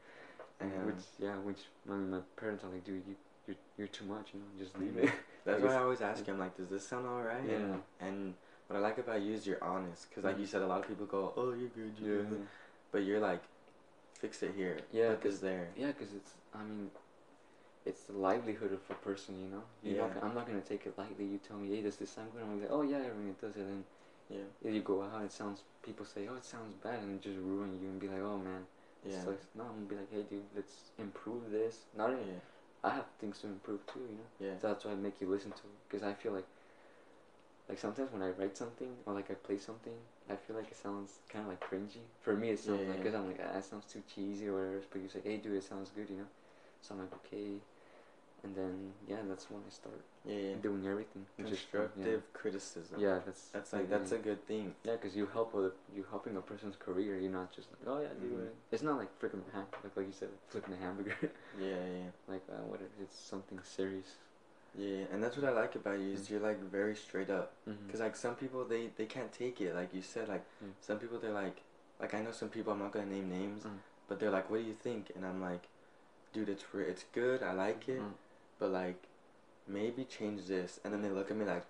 And 0.61 0.71
Yeah. 0.71 0.87
which 0.87 1.03
yeah, 1.21 1.37
which 1.39 1.59
I 1.89 1.93
mean, 1.93 2.11
my 2.11 2.21
parents 2.37 2.65
are 2.65 2.69
like, 2.69 2.85
dude, 2.85 3.03
you 3.09 3.17
you're, 3.47 3.57
you're 3.79 3.89
too 3.89 4.05
much, 4.05 4.29
you 4.35 4.41
know, 4.41 4.47
just 4.65 4.79
leave 4.79 4.93
Mhm. 4.93 5.05
it. 5.05 5.13
That's 5.45 5.63
why 5.65 5.75
I 5.75 5.79
always 5.79 6.01
ask 6.01 6.25
him. 6.27 6.39
Like, 6.39 6.57
does 6.57 6.69
this 6.69 6.87
sound 6.87 7.07
alright? 7.07 7.45
Yeah. 7.49 7.57
And, 7.57 7.83
and 8.01 8.35
what 8.67 8.77
I 8.77 8.81
like 8.81 8.99
about 8.99 9.23
you 9.23 9.33
is 9.35 9.47
you're 9.47 9.63
honest, 9.65 10.09
because 10.09 10.25
like 10.25 10.39
you 10.39 10.45
Mhm. 10.45 10.49
said, 10.49 10.63
a 10.63 10.67
lot 10.67 10.81
of 10.81 10.89
people 10.89 11.07
go, 11.07 11.33
oh, 11.37 11.53
you're 11.55 11.71
good, 11.71 11.93
you're 11.99 12.23
Yeah, 12.23 12.29
good, 12.29 12.47
but 12.93 13.05
you're 13.05 13.21
like, 13.21 13.43
fix 14.21 14.43
it 14.43 14.53
here. 14.57 14.77
Yeah, 14.93 15.15
because 15.15 15.41
there. 15.41 15.69
yeah, 15.77 15.89
because 15.89 16.13
it's 16.15 16.33
I 16.55 16.63
mean, 16.63 16.91
it's 17.89 18.03
the 18.05 18.13
livelihood 18.15 18.73
of 18.73 18.83
a 18.91 18.95
person, 19.09 19.41
you 19.41 19.49
know. 19.55 19.63
You're 19.85 19.97
not, 19.99 20.09
Yeah. 20.09 20.15
gonna- 20.15 20.27
I'm 20.27 20.35
not 20.35 20.47
gonna 20.47 20.61
take 20.73 20.87
it 20.87 20.99
lightly. 20.99 21.25
You 21.27 21.39
tell 21.39 21.59
me, 21.59 21.69
hey, 21.75 21.83
does 21.83 21.97
this 21.97 22.11
sound 22.11 22.33
good? 22.33 22.43
I'm 22.43 22.61
like, 22.61 22.71
oh 22.71 22.83
yeah, 22.83 22.99
I 22.99 23.13
mean 23.19 23.31
it 23.31 23.41
does. 23.41 23.57
And 23.57 23.69
then 23.73 23.85
Yeah, 24.31 24.45
if 24.63 24.75
you 24.75 24.81
go 24.83 25.03
out, 25.03 25.23
it 25.25 25.33
sounds. 25.33 25.63
People 25.83 26.05
say, 26.07 26.29
oh, 26.31 26.37
it 26.37 26.45
sounds 26.45 26.75
bad, 26.83 27.01
and 27.03 27.17
it 27.17 27.23
just 27.23 27.39
ruin 27.39 27.79
you, 27.83 27.89
and 27.89 28.01
be 28.01 28.09
like, 28.09 28.23
oh 28.23 28.39
man, 28.39 28.67
it 29.07 29.13
yeah, 29.13 29.23
sucks. 29.25 29.47
No, 29.55 29.65
I'm 29.65 29.75
gonna 29.87 29.89
be 29.95 29.97
like, 29.97 30.13
hey, 30.13 30.23
dude, 30.31 30.45
let's 30.55 30.91
improve 30.99 31.51
this. 31.51 31.87
Not 31.97 32.11
even. 32.13 32.25
yeah, 32.29 32.41
I 32.85 32.91
have 32.91 33.07
things 33.21 33.39
to 33.41 33.49
improve 33.49 33.85
too, 33.87 34.01
you 34.01 34.17
know. 34.21 34.29
yeah. 34.41 34.55
So 34.61 34.69
that's 34.69 34.85
why 34.85 34.93
I 34.93 34.95
make 34.97 35.21
you 35.21 35.29
listen 35.29 35.51
to 35.53 35.65
it, 35.67 35.79
because 35.89 36.07
I 36.07 36.13
feel 36.15 36.33
like, 36.33 36.47
like 37.69 37.79
sometimes 37.79 38.13
when 38.13 38.23
I 38.23 38.31
write 38.31 38.57
something 38.57 38.89
or 39.07 39.13
like 39.15 39.31
I 39.31 39.35
play 39.35 39.59
something, 39.59 39.93
I 40.31 40.37
feel 40.37 40.57
like 40.57 40.71
it 40.71 40.77
sounds 40.77 41.19
kind 41.29 41.45
of 41.45 41.51
like 41.51 41.61
cringy. 41.61 42.03
For 42.21 42.35
me, 42.35 42.51
it 42.51 42.59
sounds 42.59 42.81
Yeah, 42.81 42.89
like 42.89 42.97
yeah. 42.99 43.03
because 43.03 43.15
I'm 43.15 43.27
like, 43.27 43.41
ah, 43.45 43.53
that 43.55 43.65
sounds 43.65 43.87
too 43.93 44.03
cheesy 44.15 44.49
or 44.49 44.55
whatever. 44.55 44.81
But 44.91 45.03
you 45.03 45.09
say, 45.09 45.21
hey, 45.23 45.37
dude, 45.37 45.57
it 45.57 45.65
sounds 45.65 45.91
good, 45.95 46.09
you 46.11 46.17
know. 46.17 46.31
So 46.83 46.95
I'm 46.95 47.01
like, 47.01 47.13
okay, 47.27 47.61
and 48.45 48.55
then 48.55 48.93
yeah, 49.09 49.17
that's 49.29 49.51
when 49.51 49.61
I 49.67 49.71
start 49.71 50.01
Yeah, 50.25 50.37
yeah. 50.37 50.55
doing 50.63 50.87
everything. 50.87 51.27
fun, 51.37 51.47
Constructive 51.47 52.23
criticism. 52.33 53.01
Yeah, 53.01 53.09
yeah 53.09 53.19
that's 53.27 53.43
That's 53.55 53.73
like 53.73 53.91
that's 53.91 54.13
a 54.13 54.19
good 54.19 54.47
thing. 54.47 54.75
yeah, 54.85 54.93
because 54.93 55.17
you 55.17 55.27
help 55.33 55.55
other, 55.55 55.73
you 55.95 56.05
helping 56.11 56.37
a 56.37 56.41
person's 56.41 56.77
career. 56.77 57.19
You're 57.19 57.33
not 57.33 57.51
just 57.53 57.69
like, 57.73 57.83
oh 57.93 58.01
yeah, 58.01 58.09
dude. 58.21 58.33
Mhm. 58.33 58.47
it. 58.47 58.55
It's 58.73 58.83
not 58.83 58.97
like 58.99 59.11
flipping 59.19 59.43
a 59.49 59.57
ham, 59.57 59.67
like 59.83 59.97
like 59.97 60.07
you 60.07 60.13
said, 60.13 60.29
flipping 60.49 60.75
a 60.75 60.77
hamburger. 60.77 61.17
Yeah, 61.61 61.83
yeah, 61.97 62.11
like 62.29 62.45
uh, 62.49 62.63
whatever. 62.71 62.91
It's 63.03 63.19
something 63.19 63.59
serious. 63.65 64.11
yeah. 64.77 65.05
And 65.13 65.23
that's 65.23 65.37
what 65.37 65.47
I 65.51 65.53
like 65.63 65.75
about 65.75 65.99
you 65.99 66.13
is 66.13 66.21
Mm. 66.27 66.31
you're 66.31 66.41
like 66.51 66.61
very 66.79 66.95
straight 66.95 67.31
up. 67.31 67.49
Mm-hmm. 67.69 67.91
Cause 67.91 68.01
like 68.01 68.17
some 68.17 68.35
people 68.43 68.65
they 68.65 68.83
they 68.99 69.07
can't 69.07 69.33
take 69.33 69.61
it. 69.61 69.75
Like 69.75 69.91
you 69.95 70.03
said, 70.03 70.29
like 70.29 70.45
Mm. 70.63 70.73
some 70.81 70.99
people 71.03 71.19
they're 71.19 71.39
like, 71.45 71.59
like 72.03 72.13
I 72.15 72.21
know 72.23 72.33
some 72.33 72.51
people 72.51 72.73
I'm 72.73 72.79
not 72.85 72.93
gonna 72.93 73.07
name 73.17 73.29
names, 73.41 73.65
Mm. 73.65 73.79
but 74.09 74.15
they're 74.21 74.31
like, 74.39 74.49
what 74.51 74.59
do 74.63 74.67
you 74.73 74.79
think? 74.87 75.11
And 75.17 75.25
I'm 75.27 75.41
like, 75.51 75.65
dude, 76.33 76.49
it's 76.55 76.65
re- 76.75 76.85
it's 76.93 77.05
good. 77.21 77.43
I 77.43 77.53
like 77.67 77.89
it, 77.89 78.01
Mm. 78.01 78.13
But 78.59 78.71
like 78.71 79.03
maybe 79.67 80.05
change 80.05 80.47
this. 80.47 80.81
And 80.85 80.93
then 80.93 81.03
they 81.03 81.11
look 81.11 81.31
at 81.31 81.37
me 81.37 81.45
like, 81.45 81.65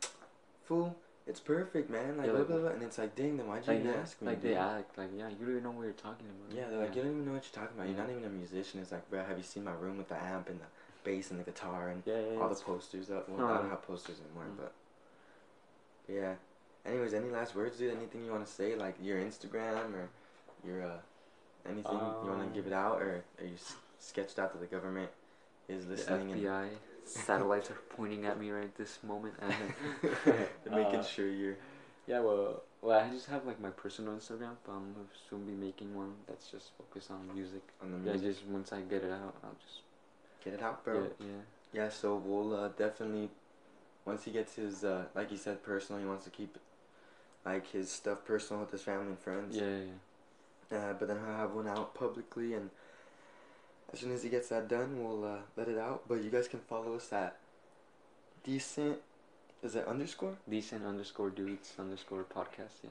fool, 0.64 0.96
it's 1.26 1.40
perfect, 1.40 1.90
man. 1.90 2.16
Like 2.16 2.26
Yeah, 2.26 2.32
blah 2.34 2.44
blah 2.44 2.56
blah. 2.58 2.68
And 2.70 2.82
it's 2.82 2.98
like, 2.98 3.14
dang, 3.16 3.36
then 3.36 3.46
why'd 3.48 3.66
you 3.66 3.72
Like, 3.72 3.80
even 3.82 3.92
yeah, 3.92 4.00
ask 4.00 4.20
me? 4.22 4.28
like 4.28 4.42
they 4.42 4.54
act 4.54 4.96
like 4.98 5.10
yeah, 5.16 5.28
you 5.28 5.36
don't 5.36 5.50
even 5.50 5.62
know 5.62 5.70
what 5.72 5.84
you're 5.84 5.92
talking 5.92 6.26
about. 6.28 6.56
Yeah, 6.56 6.68
they're 6.68 6.78
like, 6.80 6.94
you 6.96 7.02
don't 7.02 7.12
even 7.12 7.26
know 7.26 7.32
what 7.32 7.44
you're 7.44 7.62
talking 7.64 7.76
about. 7.78 7.88
You're 7.88 7.98
not 7.98 8.10
even 8.10 8.24
a 8.24 8.28
musician. 8.30 8.80
It's 8.80 8.92
like, 8.92 9.08
bro, 9.10 9.24
have 9.24 9.36
you 9.36 9.44
seen 9.44 9.64
my 9.64 9.72
room 9.72 9.98
with 9.98 10.08
the 10.08 10.16
amp 10.22 10.48
and 10.48 10.60
the 10.60 10.66
bass 11.04 11.30
and 11.30 11.38
the 11.40 11.44
guitar 11.44 11.88
and 11.90 12.02
yeah, 12.06 12.20
yeah, 12.32 12.38
all 12.40 12.48
the 12.48 12.54
posters 12.54 13.10
up? 13.10 13.28
Well, 13.28 13.38
No, 13.38 13.46
I 13.48 13.54
don't 13.58 13.64
no. 13.64 13.70
have 13.70 13.82
posters 13.82 14.16
anymore, 14.24 14.44
Mm. 14.52 14.56
but 14.56 14.72
yeah. 16.08 16.34
Anyways, 16.86 17.12
any 17.12 17.28
last 17.28 17.54
words, 17.54 17.76
dude? 17.78 17.94
Anything 17.94 18.24
you 18.24 18.30
want 18.32 18.46
to 18.46 18.50
say, 18.52 18.74
like 18.74 18.94
your 19.02 19.18
Instagram 19.18 19.92
or 19.94 20.08
your 20.66 20.82
uh, 20.82 20.96
anything 21.68 21.92
you 22.22 22.28
want 22.30 22.40
to 22.40 22.46
Um, 22.46 22.52
give 22.54 22.66
it 22.66 22.72
out, 22.72 23.02
or 23.02 23.24
are 23.38 23.44
you 23.44 23.54
s- 23.54 23.76
sketched 23.98 24.38
out 24.38 24.52
to 24.52 24.58
the 24.58 24.66
government 24.66 25.10
is 25.68 25.84
the 25.86 25.92
listening 25.92 26.32
and 26.32 26.42
FBI 26.42 26.68
satellites 27.04 27.70
are 27.70 27.78
pointing 27.96 28.26
at 28.26 28.38
me 28.38 28.50
right 28.50 28.74
this 28.76 28.98
moment. 29.02 29.34
And 29.40 29.52
They're 30.24 30.46
making 30.72 31.00
Uh, 31.00 31.04
sure 31.04 31.28
you're 31.28 31.56
yeah, 32.06 32.20
well, 32.20 32.62
well, 32.80 32.98
I 32.98 33.10
just 33.10 33.26
have 33.28 33.44
like 33.44 33.60
my 33.60 33.68
personal 33.70 34.14
Instagram, 34.14 34.56
but 34.64 34.72
I'm 34.72 34.92
gonna 34.94 35.06
soon 35.28 35.44
be 35.44 35.52
making 35.52 35.94
one 35.94 36.14
that's 36.26 36.50
just 36.50 36.70
focused 36.78 37.10
on 37.10 37.28
music. 37.34 37.62
on 37.82 37.90
the 37.92 37.98
music. 37.98 38.22
Yeah, 38.22 38.28
just 38.30 38.46
once 38.46 38.72
I 38.72 38.80
get 38.80 39.02
it 39.04 39.10
out, 39.12 39.34
I'll 39.44 39.56
just 39.66 39.80
Get 40.44 40.54
it 40.54 40.62
out, 40.62 40.84
bro. 40.84 41.02
yeah, 41.20 41.26
yeah. 41.26 41.82
Yeah, 41.82 41.88
so 41.90 42.16
we'll 42.16 42.54
uh, 42.54 42.68
definitely 42.68 43.28
once 44.06 44.24
he 44.24 44.30
gets 44.30 44.54
his 44.54 44.84
uh, 44.84 45.04
like 45.14 45.28
he 45.30 45.36
said 45.36 45.62
personal, 45.62 46.00
he 46.00 46.08
wants 46.08 46.24
to 46.24 46.30
keep 46.30 46.56
like 47.44 47.70
his 47.70 47.90
stuff 47.90 48.24
personal 48.24 48.62
with 48.62 48.70
his 48.70 48.82
family 48.82 49.08
and 49.08 49.18
friends. 49.18 49.56
Yeah, 49.56 49.64
yeah, 49.64 49.84
yeah. 50.70 50.78
Uh, 50.78 50.92
but 50.94 51.08
then 51.08 51.18
I'll 51.26 51.36
have 51.36 51.52
one 51.52 51.68
out 51.68 51.94
publicly, 51.94 52.54
and 52.54 52.70
as 53.92 54.00
soon 54.00 54.12
as 54.12 54.22
he 54.22 54.28
gets 54.28 54.48
that 54.48 54.68
done, 54.68 55.02
we'll 55.02 55.24
uh, 55.24 55.38
let 55.56 55.68
it 55.68 55.78
out. 55.78 56.02
But 56.08 56.22
you 56.22 56.30
guys 56.30 56.48
can 56.48 56.60
follow 56.60 56.94
us 56.96 57.12
at 57.12 57.36
decent. 58.44 58.98
Is 59.62 59.74
it 59.74 59.86
underscore? 59.86 60.36
Decent 60.48 60.84
underscore 60.84 61.30
dudes 61.30 61.72
underscore 61.78 62.24
podcast. 62.24 62.82
Yeah. 62.84 62.90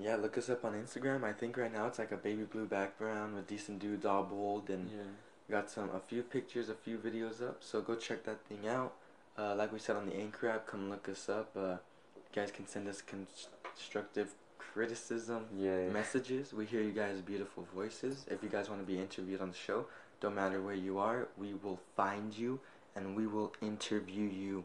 Yeah, 0.00 0.16
look 0.16 0.38
us 0.38 0.48
up 0.48 0.64
on 0.64 0.74
Instagram. 0.74 1.24
I 1.24 1.32
think 1.32 1.56
right 1.56 1.72
now 1.72 1.86
it's 1.86 1.98
like 1.98 2.12
a 2.12 2.16
baby 2.16 2.44
blue 2.44 2.66
background 2.66 3.34
with 3.34 3.46
decent 3.46 3.80
dudes 3.80 4.04
all 4.06 4.22
bold 4.24 4.70
and 4.70 4.88
Yeah. 4.90 5.02
got 5.50 5.70
some 5.70 5.90
a 5.90 6.00
few 6.00 6.22
pictures, 6.22 6.68
a 6.68 6.74
few 6.74 6.98
videos 6.98 7.42
up. 7.46 7.58
So 7.62 7.80
go 7.80 7.94
check 7.94 8.24
that 8.24 8.40
thing 8.46 8.68
out. 8.68 8.92
Uh, 9.36 9.54
like 9.54 9.72
we 9.72 9.78
said 9.78 9.96
on 9.96 10.06
the 10.06 10.14
Anchor 10.16 10.48
app, 10.48 10.66
come 10.66 10.88
look 10.90 11.08
us 11.08 11.28
up. 11.28 11.50
Uh, 11.56 11.76
you 12.16 12.22
guys 12.34 12.50
can 12.50 12.66
send 12.66 12.88
us 12.88 13.02
constructive 13.02 14.34
criticism 14.58 15.46
Yeah. 15.56 15.82
yeah. 15.86 15.88
messages. 15.90 16.52
We 16.52 16.66
hear 16.66 16.82
you 16.82 16.92
guys' 16.92 17.20
beautiful 17.20 17.66
voices. 17.74 18.24
If 18.28 18.42
you 18.42 18.48
guys 18.48 18.68
want 18.68 18.80
to 18.80 18.86
be 18.86 18.98
interviewed 19.00 19.40
on 19.40 19.50
the 19.50 19.56
show, 19.56 19.86
don't 20.20 20.34
matter 20.34 20.60
where 20.60 20.74
you 20.74 20.98
are, 20.98 21.28
we 21.36 21.54
will 21.54 21.80
find 21.96 22.36
you 22.36 22.60
and 22.96 23.16
we 23.16 23.26
will 23.26 23.52
interview 23.62 24.28
you. 24.28 24.64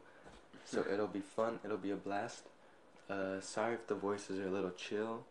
So 0.66 0.84
it'll 0.92 1.08
be 1.08 1.20
fun. 1.22 1.60
It'll 1.63 1.78
be 1.78 1.92
a 1.92 1.96
blast. 1.96 2.44
Uh, 3.10 3.39
sorry 3.42 3.76
if 3.76 3.88
the 3.88 3.96
voices 3.96 4.39
are 4.39 4.48
a 4.48 4.52
little 4.52 4.72
chill, 4.72 5.24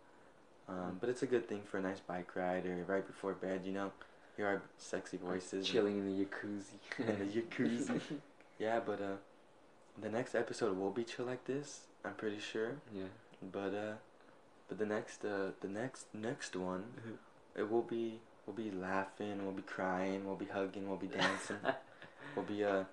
um, 0.68 0.98
but 1.00 1.08
it's 1.08 1.22
a 1.22 1.26
good 1.26 1.48
thing 1.48 1.62
for 1.64 1.78
a 1.78 1.80
nice 1.80 2.00
bike 2.00 2.36
ride 2.36 2.66
or 2.66 2.84
right 2.86 3.06
before 3.06 3.32
bed. 3.32 3.62
You 3.64 3.72
know, 3.72 3.92
hear 4.36 4.46
our 4.46 4.62
sexy 4.78 5.16
voices. 5.16 5.66
Chilling 5.66 5.98
in 5.98 6.04
the 6.06 6.24
jacuzzi. 6.24 6.98
in 6.98 7.18
the 7.18 7.40
jacuzzi. 7.40 8.00
yeah, 8.58 8.80
but 8.84 9.00
uh, 9.00 9.16
the 10.00 10.10
next 10.10 10.34
episode 10.34 10.76
will 10.78 10.90
be 10.90 11.02
chill 11.02 11.24
like 11.24 11.44
this. 11.46 11.80
I'm 12.04 12.14
pretty 12.14 12.38
sure. 12.38 12.76
yeah. 12.94 13.04
But 13.50 13.74
uh, 13.74 13.92
but 14.68 14.78
the 14.78 14.86
next 14.86 15.24
uh, 15.24 15.50
the 15.60 15.68
next 15.68 16.06
next 16.14 16.54
one, 16.54 16.84
it 17.56 17.70
will 17.70 17.82
be 17.82 18.20
we'll 18.46 18.56
be 18.56 18.70
laughing, 18.70 19.44
we'll 19.44 19.54
be 19.54 19.62
crying, 19.62 20.26
we'll 20.26 20.36
be 20.36 20.46
hugging, 20.46 20.88
we'll 20.88 20.96
be 20.96 21.06
dancing, 21.06 21.56
we'll 22.36 22.44
be 22.44 22.64
uh 22.64 22.84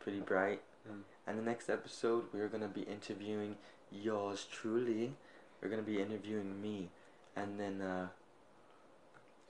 pretty 0.00 0.20
bright. 0.20 0.60
Mm. 0.88 1.00
And 1.26 1.38
the 1.38 1.42
next 1.42 1.70
episode, 1.70 2.24
we're 2.32 2.48
gonna 2.48 2.68
be 2.68 2.82
interviewing 2.82 3.56
yours 3.90 4.46
truly. 4.50 5.12
We're 5.62 5.68
gonna 5.70 5.82
be 5.82 6.00
interviewing 6.00 6.60
me, 6.60 6.90
and 7.36 7.58
then 7.58 7.80
uh, 7.80 8.08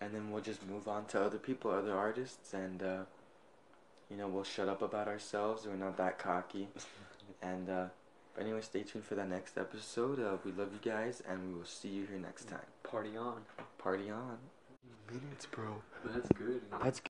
and 0.01 0.15
then 0.15 0.31
we'll 0.31 0.43
just 0.43 0.67
move 0.67 0.87
on 0.87 1.07
to 1.07 1.23
other 1.23 1.39
people, 1.39 1.71
other 1.71 1.97
artists, 1.97 2.55
and 2.55 2.83
uh, 2.83 3.03
you 4.11 4.17
know 4.17 4.29
we'll 4.29 4.45
shut 4.45 4.69
up 4.69 4.83
about 4.83 5.09
ourselves. 5.09 5.67
We're 5.67 5.77
not 5.77 5.97
that 5.97 6.19
cocky, 6.19 6.69
and 7.43 7.69
uh, 7.69 7.87
but 8.35 8.43
anyway, 8.43 8.61
stay 8.61 8.83
tuned 8.83 9.05
for 9.05 9.15
that 9.17 9.29
next 9.29 9.57
episode. 9.59 10.21
Uh, 10.21 10.37
we 10.45 10.53
love 10.53 10.69
you 10.73 10.91
guys, 10.91 11.23
and 11.29 11.49
we 11.49 11.55
will 11.59 11.67
see 11.67 11.89
you 11.89 12.07
here 12.07 12.19
next 12.19 12.49
time. 12.49 12.67
Party 12.83 13.17
on. 13.17 13.43
Party 13.79 14.11
on. 14.11 14.39
Minutes, 15.15 15.47
bro. 15.47 15.81
That's 16.07 16.29
good. 16.33 16.61
That's 16.83 16.99